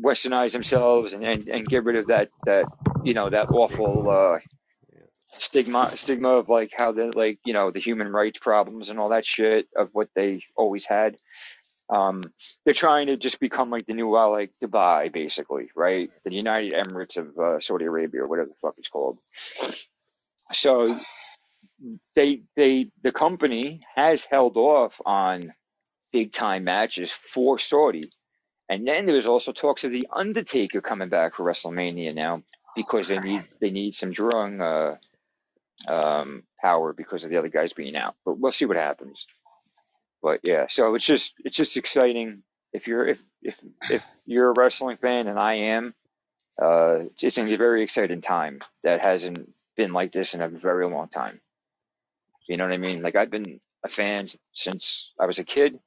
[0.00, 2.66] westernize themselves and, and, and get rid of that that
[3.02, 4.38] you know that awful uh,
[5.26, 9.10] stigma stigma of like how the like you know the human rights problems and all
[9.10, 11.16] that shit of what they always had.
[11.88, 12.24] Um,
[12.64, 16.10] they're trying to just become like the new uh, like Dubai basically, right?
[16.24, 19.18] The United Emirates of uh, Saudi Arabia or whatever the fuck it's called.
[20.52, 20.98] So
[22.14, 25.52] they they the company has held off on
[26.12, 28.10] big time matches for Saudi.
[28.68, 32.42] And then there's also talks of the Undertaker coming back for WrestleMania now
[32.74, 34.96] because they need they need some drawing uh,
[35.86, 38.14] um, power because of the other guys being out.
[38.24, 39.26] But we'll see what happens.
[40.22, 42.42] But yeah, so it's just it's just exciting.
[42.72, 43.60] If you're if if
[43.90, 45.94] if you're a wrestling fan and I am,
[46.60, 51.08] uh, it's a very exciting time that hasn't been like this in a very long
[51.08, 51.40] time.
[52.48, 53.02] You know what I mean?
[53.02, 55.78] Like I've been a fan since I was a kid,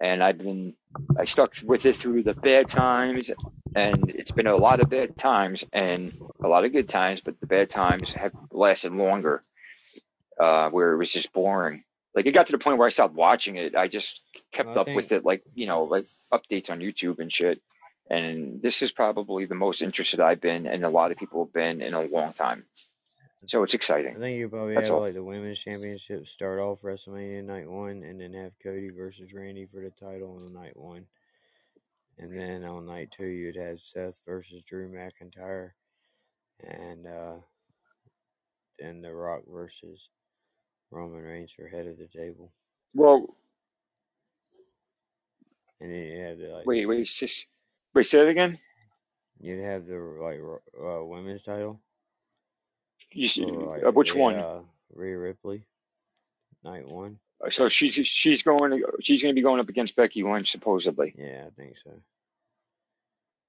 [0.00, 0.74] and I've been
[1.18, 3.30] I stuck with it through the bad times,
[3.74, 7.40] and it's been a lot of bad times and a lot of good times, but
[7.40, 9.42] the bad times have lasted longer,
[10.40, 11.84] uh, where it was just boring.
[12.14, 13.76] Like it got to the point where I stopped watching it.
[13.76, 14.20] I just
[14.52, 17.62] kept Well, up with it, like you know, like updates on YouTube and shit.
[18.10, 21.52] And this is probably the most interested I've been, and a lot of people have
[21.54, 22.64] been in a long time.
[23.44, 24.16] So it's exciting.
[24.16, 25.02] I think you probably That's have all.
[25.02, 29.66] like the women's championship start off WrestleMania night one, and then have Cody versus Randy
[29.66, 31.06] for the title on night one,
[32.18, 35.72] and then on night two you'd have Seth versus Drew McIntyre,
[36.64, 37.34] and uh,
[38.78, 40.08] then The Rock versus
[40.90, 42.52] Roman Reigns for head of the table,
[42.94, 43.36] Well,
[45.80, 47.44] and then you have the like wait, wait, sis,
[47.94, 48.58] wait, say that again.
[49.38, 50.40] you'd have the like
[50.80, 51.80] uh, women's title
[53.12, 54.34] You, for uh, which Rhea, one?
[54.36, 54.60] uh,
[54.94, 55.64] Rhea Ripley,
[56.64, 57.18] night one.
[57.50, 61.14] So she's she's going to, she's going to be going up against Becky Lynch supposedly.
[61.16, 61.90] Yeah, I think so.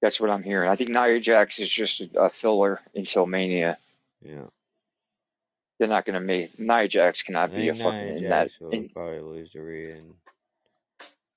[0.00, 0.70] That's what I'm hearing.
[0.70, 3.78] I think Nia Jax is just a, filler until Mania.
[4.22, 4.44] Yeah.
[5.78, 8.50] They're not going to make Nia Jax I cannot be a fucking in that.
[8.60, 10.14] Will In, probably lose to Rhea, and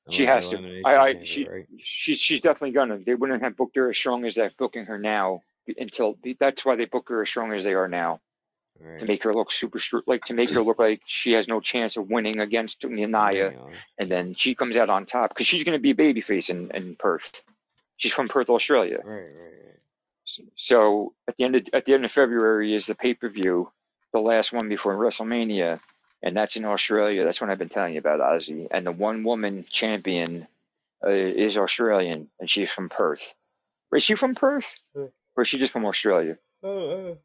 [0.10, 0.81] she has to.
[0.84, 1.67] I, I she right?
[1.79, 2.97] she's she's definitely gonna.
[2.97, 5.43] They wouldn't have booked her as strong as they're booking her now
[5.78, 8.19] until that's why they book her as strong as they are now
[9.00, 11.60] to make her look super str- like to make her look like she has no
[11.60, 13.52] chance of winning against Nia, Nia.
[14.00, 16.71] and then she comes out on top because she's going to be a babyface in
[16.71, 17.43] in Perth.
[17.97, 19.00] She's from Perth, Australia.
[19.04, 20.41] Right, right, right.
[20.56, 23.71] So at the end of, at the end of February is the pay per view,
[24.13, 25.80] the last one before WrestleMania,
[26.24, 27.24] and that's in Australia.
[27.24, 28.67] That's when I've been telling you about Ozzy.
[28.71, 30.47] And the one woman champion
[31.06, 33.34] uh, is Australian, and she's from Perth.
[33.93, 34.80] Is she from Perth,
[35.41, 36.38] or is she just from Australia?
[36.62, 37.17] Oh,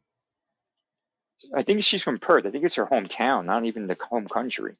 [1.55, 2.47] I think she's from Perth.
[2.47, 4.73] I think it's her hometown, not even the home country.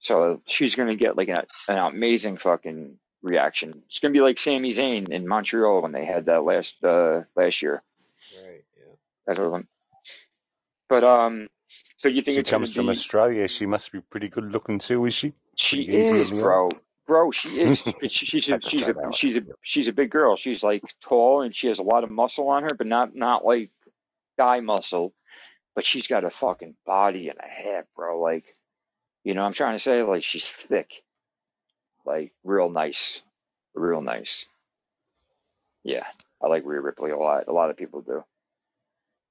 [0.00, 3.82] So she's gonna get like a, an amazing fucking reaction.
[3.86, 7.62] It's gonna be like Sami Zayn in Montreal when they had that last uh, last
[7.62, 7.84] year.
[8.44, 8.94] right, yeah.
[9.28, 9.68] That's what I'm-
[10.88, 11.48] But um,
[11.98, 12.90] so you think She it's comes from be?
[12.90, 13.46] Australia.
[13.46, 15.34] She must be pretty good looking too, is she?
[15.54, 16.66] She Pretty is, in the bro.
[16.66, 16.80] eyes.
[17.06, 17.82] Bro, she is.
[18.08, 20.36] She, she's a she's a she's a she's a big girl.
[20.36, 23.44] She's like tall and she has a lot of muscle on her, but not not
[23.44, 23.70] like
[24.38, 25.14] guy muscle.
[25.74, 28.20] But she's got a fucking body and a head, bro.
[28.20, 28.44] Like,
[29.24, 31.02] you know, I'm trying to say like she's thick,
[32.06, 33.22] like real nice,
[33.74, 34.46] real nice.
[35.84, 36.06] Yeah,
[36.42, 37.48] I like Rhea Ripley a lot.
[37.48, 38.24] A lot of people do.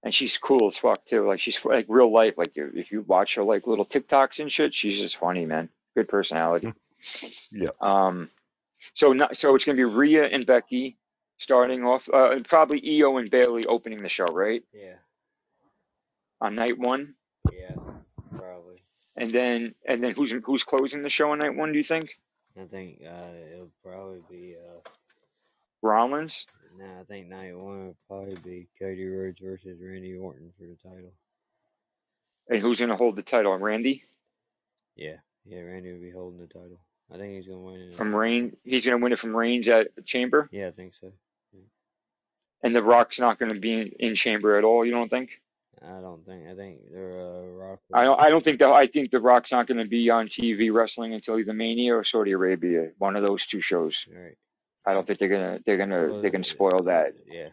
[0.04, 1.28] And she's cool as fuck too.
[1.28, 2.36] Like she's like real life.
[2.38, 5.70] Like if you watch her like little TikToks and shit, she's just funny, man.
[5.96, 6.74] Good personality.
[7.52, 7.70] Yeah.
[7.82, 8.30] Um,
[8.94, 10.98] so not so it's gonna be Rhea and Becky
[11.38, 12.08] starting off.
[12.12, 14.63] Uh, and probably Io and Bayley opening the show, right?
[14.74, 14.96] Yeah,
[16.42, 17.16] On night one,
[17.52, 17.76] yeah,
[18.38, 18.84] probably.
[19.16, 21.72] and then and then who's who's closing the show on night one?
[21.72, 22.18] Do you think
[22.60, 24.56] I think uh, it'll probably be.
[24.56, 24.80] Uh,
[25.82, 26.46] Rollins?
[26.80, 30.78] nah, I think night one will probably be Cody Rhodes versus Randy Orton for the
[30.82, 31.12] title.
[32.50, 33.58] And who's gonna hold the title?
[33.58, 34.04] Randy
[34.96, 36.80] Yeah, yeah, Randy will be holding the title.
[37.13, 37.95] I think he's gonna win it.
[37.95, 38.58] from Rain.
[38.63, 41.13] He's gonna win it from Reigns at the Chamber, Yeah, I think so.
[42.63, 44.84] and The Rock's not gonna be in, in Chamber at all.
[44.86, 45.39] You don't think?
[45.82, 46.47] I don't think.
[46.47, 47.80] I think they're uh, Rock.
[47.93, 48.19] I don't.
[48.19, 48.69] I don't think that.
[48.69, 52.06] I think The Rock's not going to be on TV wrestling until either Mania or
[52.06, 52.91] Saudi Arabia.
[52.99, 54.08] One of those two shows.
[54.10, 54.38] Right.
[54.88, 55.60] I don't think they're gonna.
[55.65, 56.08] They're gonna.
[56.08, 57.15] Well, They're gonna spoil that.
[57.30, 57.49] Yeah.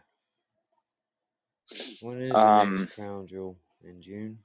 [2.03, 3.57] When is Um, the next crown jewel?
[3.83, 4.39] In June.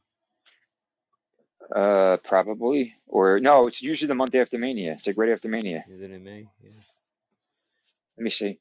[1.73, 2.95] Uh, probably.
[3.07, 4.93] Or no, it's usually the month after Mania.
[4.97, 5.85] It's like right after Mania.
[5.89, 6.47] Is it in May?
[6.63, 6.69] Yeah.
[8.17, 8.59] Let me see.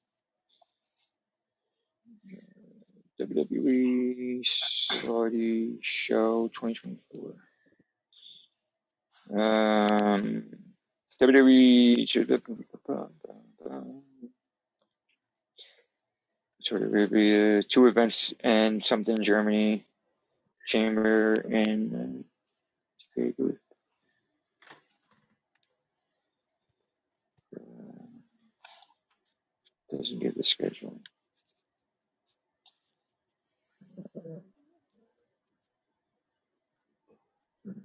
[3.20, 7.34] WWE Saudi Show 2024.
[9.32, 10.44] Um,
[11.20, 12.08] WWE
[16.62, 19.84] Saudi Arabia, two events and something in Germany,
[20.66, 22.24] Chamber in
[23.16, 23.56] Vegas.
[27.56, 28.04] Uh,
[29.90, 31.00] doesn't give the schedule.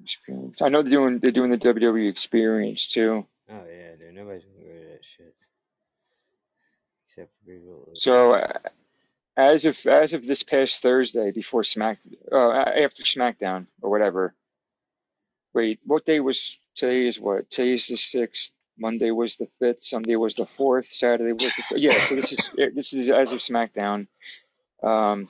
[0.03, 0.61] Experience.
[0.61, 3.25] I know they're doing they're doing the WWE experience too.
[3.49, 4.13] Oh yeah, dude.
[4.13, 5.35] Nobody's gonna go to that shit.
[7.07, 7.91] Except for people.
[7.93, 8.53] So uh,
[9.37, 11.99] as of as of this past Thursday before Smack
[12.31, 14.35] uh, after SmackDown or whatever.
[15.53, 17.07] Wait, what day was today?
[17.07, 18.51] Is what today is the sixth.
[18.77, 19.83] Monday was the fifth.
[19.83, 20.85] Sunday was the fourth.
[20.85, 22.05] Saturday was the th- yeah.
[22.07, 24.07] So this is this is as of SmackDown.
[24.83, 25.29] Um,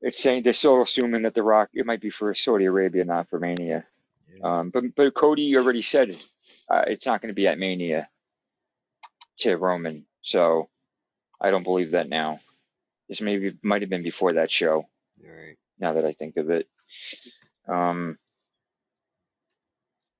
[0.00, 3.28] it's saying they're still assuming that the Rock it might be for Saudi Arabia, not
[3.28, 3.84] for Mania.
[4.34, 4.60] Yeah.
[4.60, 6.16] Um, but but Cody already said
[6.68, 8.08] uh, it's not going to be at Mania
[9.38, 10.68] to Roman, so
[11.40, 12.40] I don't believe that now.
[13.08, 14.86] This maybe might have been before that show.
[15.22, 15.56] Right.
[15.78, 16.68] Now that I think of it,
[17.68, 18.18] um,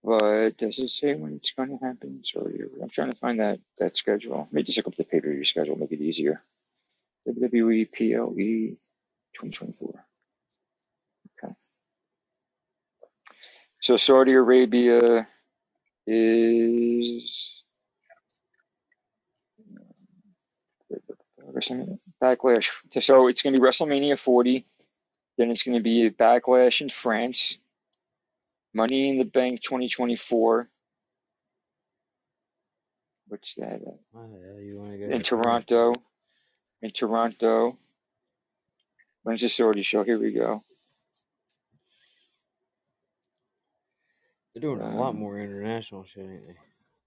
[0.09, 2.23] but does it say when it's going to happen?
[2.25, 2.49] So
[2.83, 4.49] I'm trying to find that that schedule.
[4.51, 6.43] Maybe just look up the pay per view schedule, make it easier.
[7.29, 8.79] WWE PLE
[9.35, 10.07] 2024.
[11.45, 11.55] Okay.
[13.83, 15.29] So Saudi Arabia
[16.07, 17.63] is
[22.23, 22.71] Backlash.
[23.03, 24.65] So it's going to be WrestleMania 40.
[25.37, 27.59] Then it's going to be Backlash in France.
[28.75, 30.69] Money in the Bank 2024.
[33.29, 33.81] What's that?
[33.87, 35.23] uh, Why the hell you go In?
[35.23, 35.95] Toronto.
[36.83, 37.79] In Toronto.
[39.25, 40.05] When's the Saudi show?
[40.05, 40.63] Here we go.
[44.55, 46.57] They're doing a lot Um, more international shit, ain't they?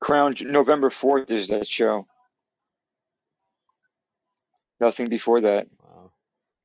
[0.01, 2.07] Crown November 4th is that show.
[4.79, 5.67] Nothing before that.
[5.83, 6.11] Wow.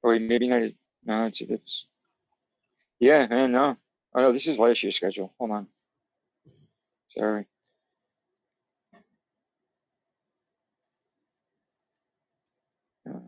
[0.04, 0.62] Oh, wait, maybe not.
[1.04, 1.87] No, it's, it's
[3.00, 3.76] yeah, man, no.
[4.16, 5.33] Oh, no, this is last year's schedule.
[5.38, 5.66] Hold on.
[7.11, 7.46] Sorry.
[13.09, 13.18] Uh,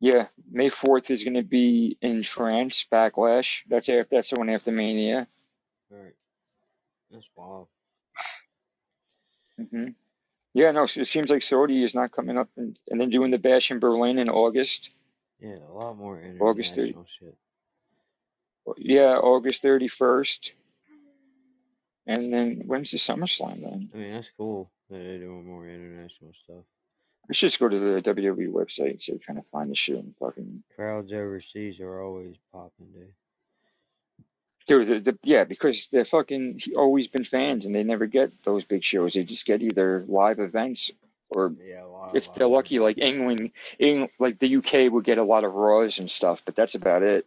[0.00, 3.62] Yeah, May 4th is going to be in France, Backlash.
[3.68, 5.28] That's after, that's the one after Mania.
[5.90, 6.14] Right.
[7.12, 7.68] That's wild.
[9.56, 9.90] hmm
[10.52, 13.30] Yeah, no, so it seems like Saudi is not coming up and, and then doing
[13.30, 14.90] the bash in Berlin in August.
[15.40, 16.96] Yeah, a lot more August 30.
[17.06, 17.36] shit.
[18.78, 20.52] Yeah, August 31st.
[22.06, 23.90] And then when's the SummerSlam then?
[23.94, 26.64] I mean, that's cool that they're doing more international stuff.
[27.32, 30.14] Should just go to the WWE website instead of trying to find the show and
[30.20, 33.14] fucking Crowds overseas are always popping, dude.
[34.66, 38.64] Dude, the, the, yeah, because they're fucking always been fans and they never get those
[38.64, 39.14] big shows.
[39.14, 40.90] They just get either live events
[41.30, 42.14] or Yeah, lot.
[42.14, 45.98] if they're lucky, like England, Eng, like the UK would get a lot of Raws
[45.98, 47.26] and stuff, but that's about it.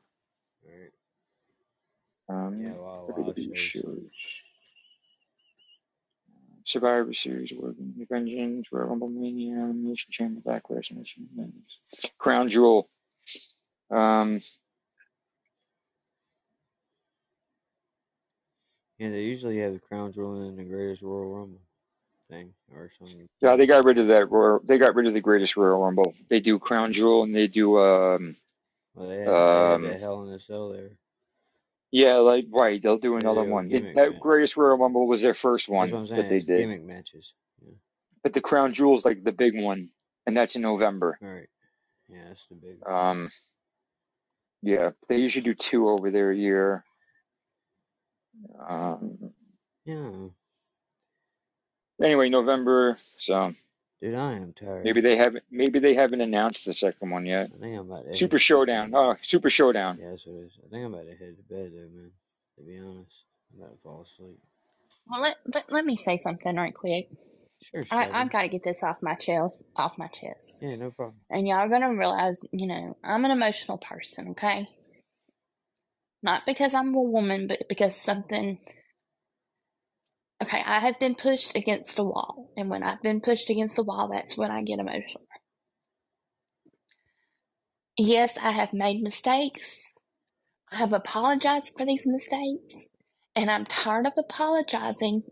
[2.29, 3.83] Um, Yeah, a lot, a lot of WWE shows.
[3.83, 4.11] shows.
[6.65, 11.79] Survivor Series, Working Vengeance, Royal Rumble Mania, Elimination Chamber Backlash, Nation Men's
[12.17, 12.89] Crown Jewel.
[13.89, 14.41] Um,
[18.99, 21.61] Yeah, they usually have the crown jewel in the greatest Royal Rumble
[22.31, 23.27] thing or something.
[23.41, 24.31] yeah, they got rid of that.
[24.31, 26.15] Royal, they got rid of the Greatest Royal Rumble.
[26.29, 28.35] They do Crown Jewel and they do um,
[28.95, 30.89] Well, they had, they had um, Hell in a Cell there.
[31.91, 33.69] Yeah, like right, they'll do another one.
[33.69, 34.21] gimmick That match.
[34.21, 36.21] Greatest Royal Rumble was their first That's what I'm one saying.
[36.21, 37.33] that they It's did, gimmick matches.
[37.61, 37.71] Yeah.
[38.23, 39.89] but the Crown Jewel's like the big one,
[40.25, 41.17] and that's in November.
[41.21, 41.47] All right.
[42.09, 42.85] Yeah, that's the big.
[42.87, 43.29] Um,
[44.61, 46.83] yeah, they usually do two over there a year.
[48.67, 49.31] Um,
[49.85, 50.27] Yeah,
[52.03, 52.97] anyway, November.
[53.19, 53.53] So
[54.01, 54.83] dude, I am tired.
[54.83, 57.51] maybe they haven't, maybe they haven't announced the second one yet.
[57.55, 58.15] I think I'm about to.
[58.15, 58.93] Super Showdown.
[58.95, 59.99] Oh, Super Showdown.
[60.01, 60.51] Yeah, that's what it is.
[60.65, 62.11] I think I'm about to head to bed though, man.
[62.57, 63.11] To be honest,
[63.53, 64.39] I'm about to fall asleep.
[65.09, 67.09] Well, let, let, let me say something right quick.
[67.61, 70.57] Sure, I, I've got to get this off my chest, off my chest.
[70.61, 71.15] Yeah, no problem.
[71.29, 74.69] And y'all are going to realize, you know, I'm an emotional person, okay?
[76.21, 78.59] Not because I'm a woman, but because something.
[80.41, 82.51] Okay, I have been pushed against the wall.
[82.55, 85.27] And when I've been pushed against the wall, that's when I get emotional.
[87.97, 89.91] Yes, I have made mistakes.
[90.71, 92.87] I have apologized for these mistakes.
[93.35, 95.23] And I'm tired of apologizing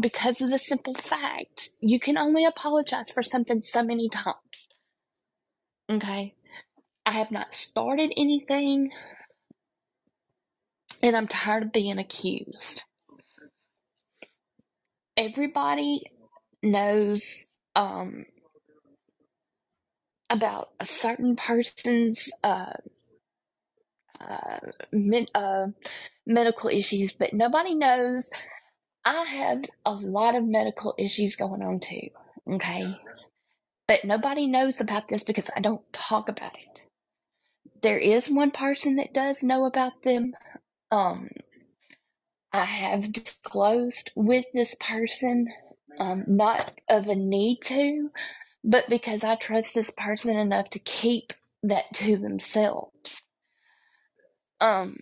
[0.00, 4.68] because of the simple fact you can only apologize for something so many times.
[5.90, 6.34] Okay?
[7.04, 8.90] I have not started anything,
[11.02, 12.82] and I'm tired of being accused.
[15.16, 16.04] Everybody
[16.62, 17.46] knows
[17.76, 18.24] um,
[20.30, 22.72] about a certain person's uh,
[24.20, 24.58] uh,
[25.34, 25.66] uh,
[26.26, 28.30] medical issues, but nobody knows
[29.04, 32.08] I have a lot of medical issues going on too.
[32.48, 32.94] Okay.
[33.88, 36.82] But nobody knows about this because I don't talk about it.
[37.82, 40.34] There is one person that does know about them.
[40.90, 41.30] Um,
[42.52, 45.48] I have disclosed with this person,
[45.98, 48.10] um, not of a need to,
[48.64, 51.32] but because I trust this person enough to keep
[51.62, 53.22] that to themselves.
[54.60, 54.98] Um,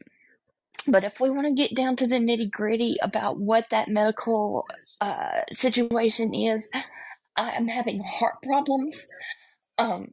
[0.86, 4.66] but if we want to get down to the nitty gritty about what that medical
[5.00, 6.68] uh, situation is,
[7.36, 9.08] I'm having heart problems.
[9.78, 10.12] Um,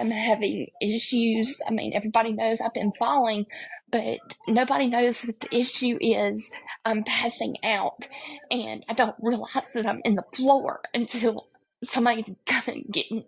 [0.00, 1.60] I'm having issues.
[1.66, 3.46] I mean, everybody knows I've been falling,
[3.90, 4.18] but
[4.48, 6.50] nobody knows that the issue is
[6.84, 8.08] I'm passing out
[8.50, 11.48] and I don't realize that I'm in the floor until
[11.84, 13.26] somebody's gonna get me.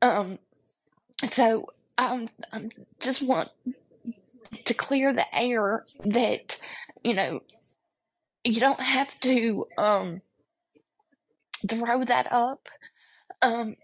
[0.00, 0.38] Um,
[1.32, 2.70] so I'm, I'm
[3.00, 3.50] just want
[4.64, 6.58] to clear the air that,
[7.02, 7.40] you know,
[8.44, 10.22] you don't have to, um,
[11.68, 12.68] throw that up,
[13.42, 13.74] um,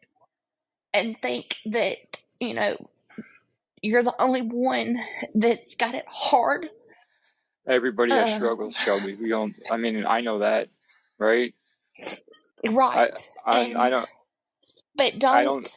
[0.95, 2.91] and think that, you know,
[3.83, 4.99] you're the only one
[5.35, 6.69] that's got it hard.
[7.69, 9.17] Everybody has Uh, struggles, Shelby.
[9.17, 9.55] We don't.
[9.71, 10.69] I mean, I know that,
[11.19, 11.55] right?
[12.67, 13.13] Right.
[13.47, 14.09] I, I And, don't.
[14.97, 15.73] but don't, don't.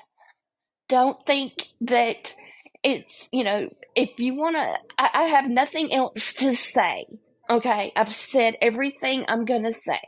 [0.90, 2.36] don't think that
[2.84, 7.08] it's, you know, if you want to, I, I have nothing else to say.
[7.50, 7.92] Okay.
[7.96, 10.02] I've said everything I'm going to say.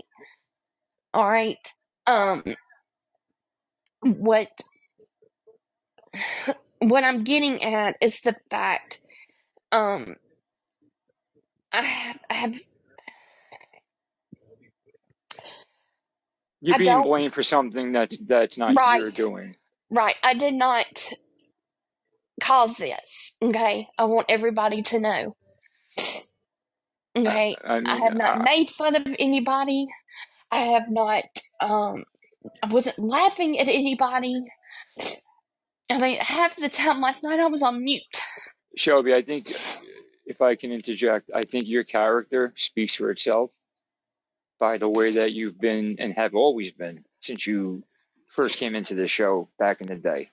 [1.13, 1.57] All right.
[2.07, 2.43] Um,
[4.01, 4.49] what,
[6.79, 9.01] what I'm getting at is the fact,
[9.71, 10.15] um,
[11.73, 12.55] I have, I have,
[16.61, 19.55] You're I being don't, blamed for something that's that's not your right, doing.
[19.91, 20.15] right.
[20.23, 21.09] I did not
[22.41, 23.33] cause this.
[23.43, 23.87] Okay.
[23.97, 25.35] I want everybody to know.
[27.25, 27.57] I, Okay.
[27.63, 29.87] I I mean, have not made fun of anybody.
[30.51, 31.25] I have not,
[31.61, 32.05] um,
[32.63, 34.43] I wasn't laughing at anybody.
[35.89, 38.03] I mean, half the time last night I was on mute.
[38.75, 39.51] Shelby, I think
[40.25, 43.51] if I can interject, I think your character speaks for itself
[44.59, 47.83] by the way that you've been and have always been since you
[48.35, 50.29] first came into the show back in the day.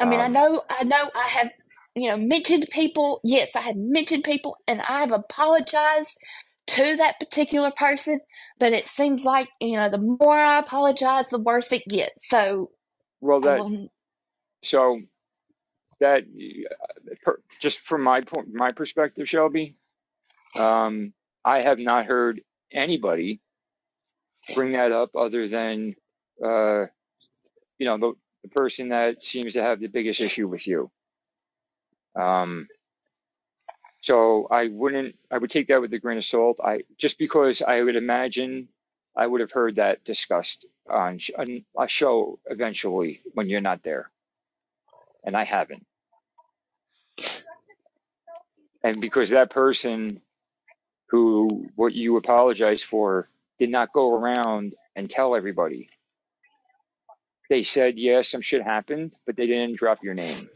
[0.00, 1.50] I mean, I Um, know, I know I have,
[1.94, 3.20] you know, mentioned people.
[3.24, 6.18] Yes, I have mentioned people and I've apologized
[6.68, 8.20] to that particular person,
[8.58, 12.28] but it seems like, you know, the more I apologize, the worse it gets.
[12.28, 12.70] So
[13.20, 13.66] well, I that
[14.64, 15.00] so
[16.00, 16.24] that
[17.24, 19.76] per, just from my point, my perspective, Shelby,
[20.58, 21.12] um,
[21.44, 22.42] I have not heard
[22.72, 23.40] anybody
[24.54, 25.94] bring that up other than
[26.44, 26.86] uh,
[27.78, 28.12] you know the,
[28.42, 30.90] the person that seems to have the biggest issue with you.
[32.20, 32.68] Um,
[34.02, 36.60] so I wouldn't, I would take that with a grain of salt.
[36.64, 38.68] I just because I would imagine
[39.16, 44.10] I would have heard that discussed on, on a show eventually when you're not there,
[45.24, 45.86] and I haven't.
[48.82, 50.20] And because that person
[51.08, 55.88] who what you apologize for did not go around and tell everybody.
[57.48, 60.48] They said yes, some shit happened, but they didn't drop your name.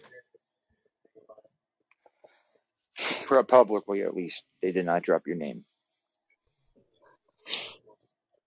[2.96, 5.64] For publicly at least, they did not drop your name.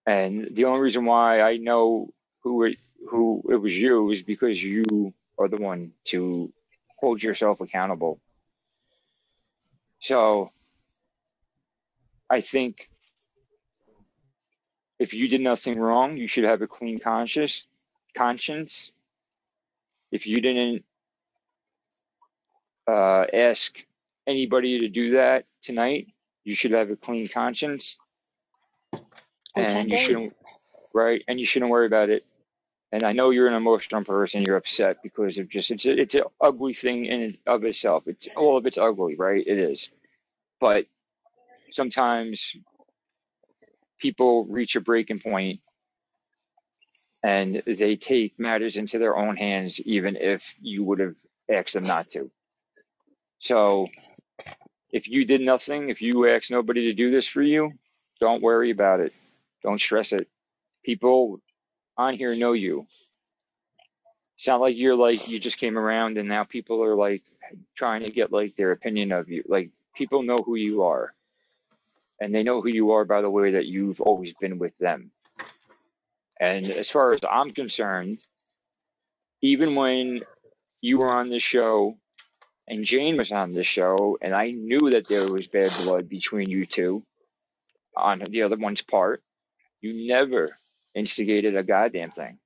[0.05, 2.09] And the only reason why I know
[2.43, 2.77] who it
[3.09, 6.51] who it was you is because you are the one to
[6.99, 8.19] hold yourself accountable.
[9.99, 10.49] So
[12.29, 12.89] I think
[14.99, 17.65] if you did nothing wrong, you should have a clean conscience
[18.15, 18.91] conscience.
[20.11, 20.83] If you didn't
[22.87, 23.77] uh, ask
[24.27, 26.07] anybody to do that tonight,
[26.43, 27.97] you should have a clean conscience
[29.55, 30.35] and you shouldn't
[30.93, 32.25] right and you shouldn't worry about it
[32.91, 34.43] And I know you're an emotional person.
[34.43, 38.05] You're upset because of just it's a, it's an ugly thing in and of itself.
[38.07, 39.43] It's all of it's ugly, right?
[39.45, 39.91] It is.
[40.59, 40.87] But
[41.71, 42.55] sometimes
[43.99, 45.61] people reach a breaking point
[47.23, 51.15] and they take matters into their own hands, even if you would have
[51.51, 52.31] asked them not to.
[53.39, 53.87] So
[54.91, 57.73] if you did nothing, if you asked nobody to do this for you,
[58.19, 59.13] don't worry about it.
[59.63, 60.27] Don't stress it.
[60.85, 61.41] People
[62.01, 62.87] on here know you.
[64.37, 67.23] It's not like you're like you just came around and now people are like
[67.75, 69.43] trying to get like their opinion of you.
[69.47, 71.13] Like people know who you are.
[72.19, 75.11] And they know who you are by the way that you've always been with them.
[76.39, 78.19] And as far as I'm concerned,
[79.41, 80.21] even when
[80.81, 81.97] you were on this show
[82.67, 86.49] and Jane was on this show, and I knew that there was bad blood between
[86.49, 87.03] you two
[87.95, 89.21] on the other one's part,
[89.81, 90.57] you never
[90.95, 92.37] instigated a goddamn thing.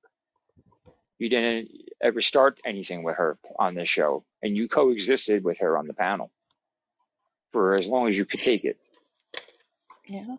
[1.18, 1.70] You didn't
[2.02, 5.94] ever start anything with her on this show, and you coexisted with her on the
[5.94, 6.30] panel
[7.52, 8.78] for as long as you could take it.
[10.06, 10.36] Yeah.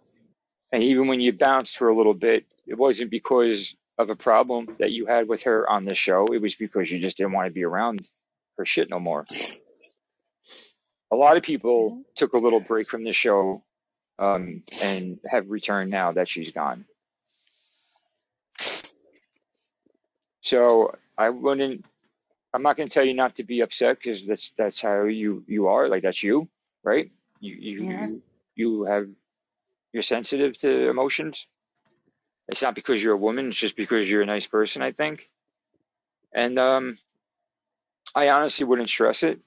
[0.71, 4.75] And even when you bounced for a little bit, it wasn't because of a problem
[4.79, 6.27] that you had with her on the show.
[6.27, 8.07] It was because you just didn't want to be around
[8.57, 9.25] her shit no more.
[11.11, 13.63] A lot of people took a little break from the show
[14.19, 16.85] um, and have returned now that she's gone.
[20.47, 21.85] So I wouldn't.
[22.53, 25.43] I'm not going to tell you not to be upset because that's that's how you
[25.47, 25.89] you are.
[25.89, 26.49] Like that's you,
[26.83, 27.11] right?
[27.41, 28.07] You you Yeah.
[28.07, 28.23] you
[28.55, 29.09] you have
[29.93, 31.47] you're sensitive to emotions.
[32.49, 33.49] It's not because you're a woman.
[33.49, 34.81] It's just because you're a nice person.
[34.83, 35.29] I think.
[36.33, 36.99] And um,
[38.15, 39.39] I honestly wouldn't stress it.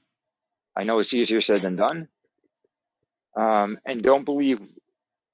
[0.77, 2.09] I know it's easier said than done.
[3.37, 4.61] Um, and don't believe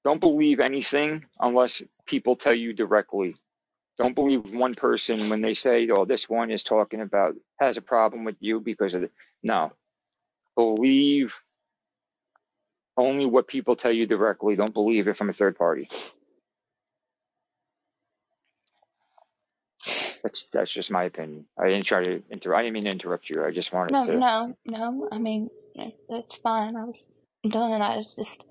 [0.05, 3.35] don't believe anything unless people tell you directly.
[3.97, 7.81] Don't believe one person when they say, "Oh, this one is talking about has a
[7.81, 9.11] problem with you because of it."
[9.43, 9.71] No,
[10.55, 11.41] believe
[12.97, 14.55] only what people tell you directly.
[14.55, 15.89] Don't believe it from a third party.
[20.23, 21.45] That's that's just my opinion.
[21.57, 22.53] I didn't try to inter.
[22.53, 23.45] I didn't mean to interrupt you.
[23.45, 24.11] I just wanted No, to.
[24.13, 24.91] no, no.
[24.91, 25.09] No.
[25.11, 25.49] I mean,
[26.09, 26.75] that's fine.
[26.75, 26.95] I was
[27.49, 27.81] done.
[27.81, 28.43] I was just,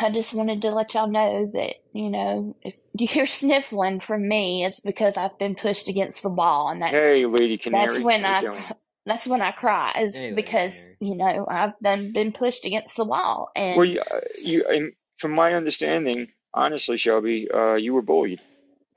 [0.00, 4.28] I just wanted to let y'all know that you know, if you hear sniffling from
[4.28, 8.24] me, it's because I've been pushed against the wall, and that's Hey, Lady that's when
[8.24, 8.64] I doing?
[9.06, 10.96] that's when I cry is Hey, because Canary.
[11.00, 14.92] you know I've done been pushed against the wall, Well, and you, uh, you and
[15.18, 18.40] from my understanding, honestly, Shelby, uh, you were bullied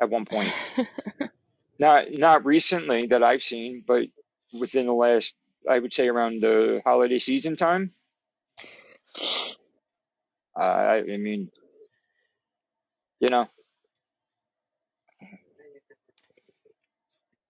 [0.02, 0.54] at one point.
[1.80, 4.04] Not not recently that I've seen, but
[4.60, 5.34] within the last,
[5.70, 7.94] I would say, around the holiday season time.
[10.60, 11.50] Uh, I, I mean,
[13.22, 13.48] you know,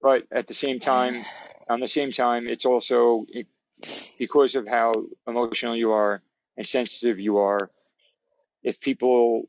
[0.01, 1.23] but at the same time,
[1.69, 3.47] on the same time, it's also it,
[4.19, 4.91] because of how
[5.27, 6.21] emotional you are
[6.57, 7.71] and sensitive you are.
[8.61, 9.43] If people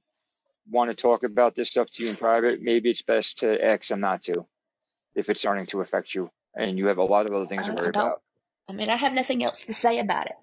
[0.71, 3.89] want to talk about this stuff to you in private, maybe it's best to ask
[3.89, 4.47] them not to
[5.15, 7.73] if it's starting to affect you and you have a lot of other things to
[7.73, 8.23] worry I about.
[8.69, 10.37] I mean, I have nothing else to say about it.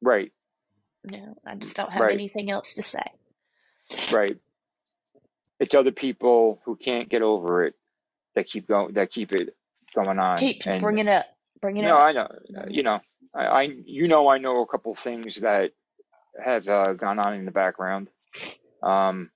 [0.00, 0.32] Right,
[1.04, 3.04] No, I just don't have right, anything else to say.
[4.12, 4.36] right.
[5.60, 7.74] It's other people who can't get over it
[8.34, 9.54] that keep going, that keep it
[9.94, 10.38] going on.
[10.38, 11.26] Keep And bringing it up,
[11.60, 12.04] bringing it no, up.
[12.04, 12.28] I know,
[12.68, 13.00] you know,
[13.34, 15.72] I, I, you know, I know a couple things that
[16.42, 18.08] have uh, gone on in the background.
[18.82, 19.30] Um,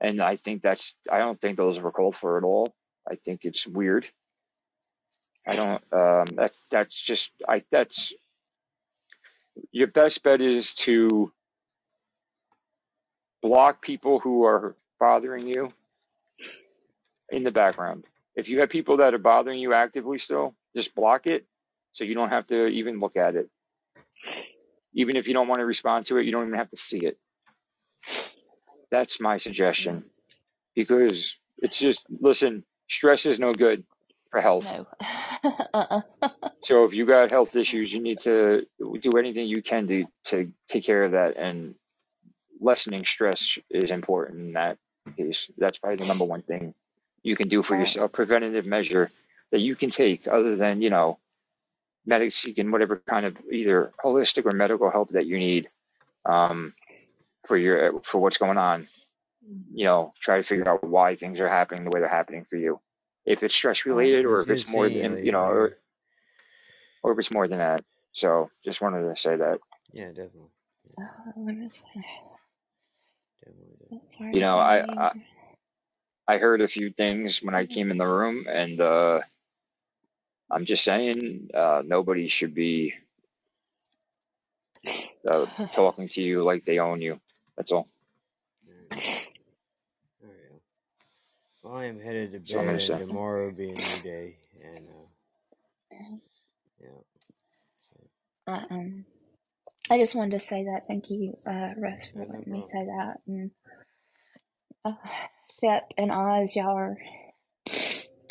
[0.00, 2.74] and I think that's, I don't think those were called for at all.
[3.10, 4.06] I think it's weird.
[5.46, 8.12] I don't, um, that, that's just, I, that's,
[9.72, 11.32] your best bet is to
[13.42, 15.72] block people who are bothering you
[17.30, 18.04] in the background.
[18.34, 21.46] If you have people that are bothering you actively still, just block it
[21.92, 23.48] so you don't have to even look at it.
[24.94, 26.98] Even if you don't want to respond to it, you don't even have to see
[26.98, 27.18] it.
[28.90, 30.04] That's my suggestion
[30.74, 33.84] because it's just, listen, stress is no good
[34.30, 34.72] for health.
[34.72, 34.86] No.
[35.74, 36.02] uh-uh.
[36.60, 38.66] So if you got health issues, you need to
[39.00, 41.36] do anything you can to, to take care of that.
[41.36, 41.74] And
[42.60, 44.78] lessening stress is important in that
[45.16, 45.50] case.
[45.58, 46.74] That's probably the number one thing
[47.22, 47.80] you can do for Right.
[47.82, 49.10] yourself, preventative measure
[49.52, 51.18] that you can take other than, you know,
[52.06, 55.68] medic seeking whatever kind of either holistic or medical help that you need
[56.26, 56.74] um,
[57.46, 58.88] for your for what's going on.
[59.72, 62.56] You know, try to figure out why things are happening the way they're happening for
[62.56, 62.80] you.
[63.28, 65.78] If it's stress related or if it's more than you know, or,
[67.02, 67.84] or if it's more than that.
[68.12, 69.58] So just wanted to say that.
[69.92, 70.50] Yeah, definitely.
[70.98, 71.04] Uh,
[71.36, 72.02] let me see.
[73.44, 73.76] Definitely.
[74.10, 74.40] definitely.
[74.40, 75.12] You know, I, I
[76.26, 79.20] I heard a few things when I came in the room, and uh,
[80.50, 82.94] I'm just saying, uh, nobody should be
[85.30, 87.20] uh, talking to you like they own you.
[87.56, 87.88] That's all.
[88.68, 88.90] Alright.
[90.20, 90.60] There we go.
[91.68, 92.98] Well, I am headed to That's bed, gonna and say.
[92.98, 95.06] tomorrow being be a new day, and uh,
[96.80, 96.88] yeah.
[97.92, 98.00] So,
[98.46, 99.04] Uh, um,
[99.90, 100.86] I just wanted to say that.
[100.88, 103.16] Thank you, uh, Russ, for letting me say that.
[103.26, 103.50] And
[104.84, 104.92] uh,
[105.60, 106.98] Sep and Oz, y'all are,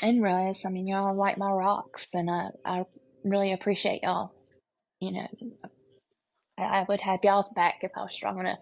[0.01, 2.85] and Russ, I mean, y'all are like my rocks, and I, I
[3.23, 4.33] really appreciate y'all.
[5.01, 5.27] You know,
[6.57, 8.59] I, I would have y'all's back if I was strong enough.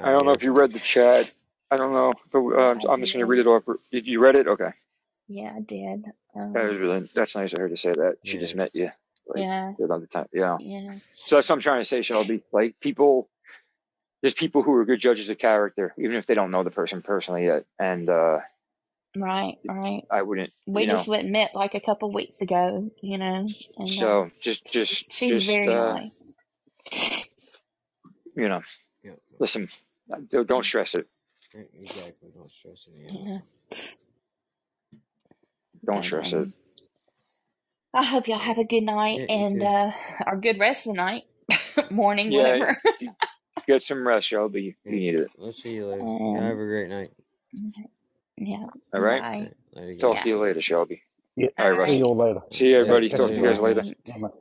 [0.00, 1.30] I Oh don't know if you read the chat.
[1.72, 2.12] I don't know.
[2.32, 3.64] But, uh, I I'm just going to read it off.
[3.92, 4.48] You you read it?
[4.48, 4.70] Okay.
[5.28, 6.06] Yeah, I did.
[6.06, 8.18] That Um, was really, that's nice of her to say that.
[8.24, 8.90] She just met you
[9.28, 10.28] like yeah, the other time.
[10.32, 10.58] Yeah.
[10.58, 12.42] yeah, So that's what I'm trying to say, Shelby.
[12.52, 13.30] Like people,
[14.22, 17.02] there's people who are good judges of character, even if they don't know the person
[17.02, 17.66] personally yet.
[17.78, 18.40] And uh,
[19.16, 20.04] right, right.
[20.10, 20.94] I wouldn't, We you know.
[20.94, 23.48] just went met like a couple weeks ago, you know,
[23.78, 26.20] and uh, So just, just, she's just, very uh, nice.
[28.36, 28.62] you know,
[29.04, 29.18] Yep.
[29.40, 29.68] listen.
[30.30, 31.06] Don't don't stress it.
[31.54, 31.68] Yep.
[31.80, 32.30] Exactly.
[32.34, 32.94] Don't stress it.
[33.14, 33.38] Yeah,
[35.86, 36.38] Don't stress it.
[36.38, 36.54] um,
[37.94, 39.62] I hope y'all have a good night Yeah, and too.
[39.62, 39.92] uh,
[40.26, 41.24] or good rest of the night,
[41.90, 42.76] morning, Yeah, whatever.
[43.66, 44.76] get some rest, Shelby.
[44.84, 44.92] You Yeah.
[44.92, 45.30] need it.
[45.38, 46.10] We'll see you later.
[46.32, 47.10] Y'all have a great night.
[48.38, 49.22] yeah, All right.
[49.22, 49.50] bye.
[50.00, 50.14] Talk.
[50.16, 51.02] Yeah, to you later, Shelby.
[51.36, 51.48] Yeah.
[51.58, 51.86] All right.
[51.86, 52.40] See you all later.
[52.52, 53.10] See you, everybody.
[53.10, 53.62] Catch Talk to you you you guys later.
[53.62, 53.84] later.
[54.06, 54.34] Later.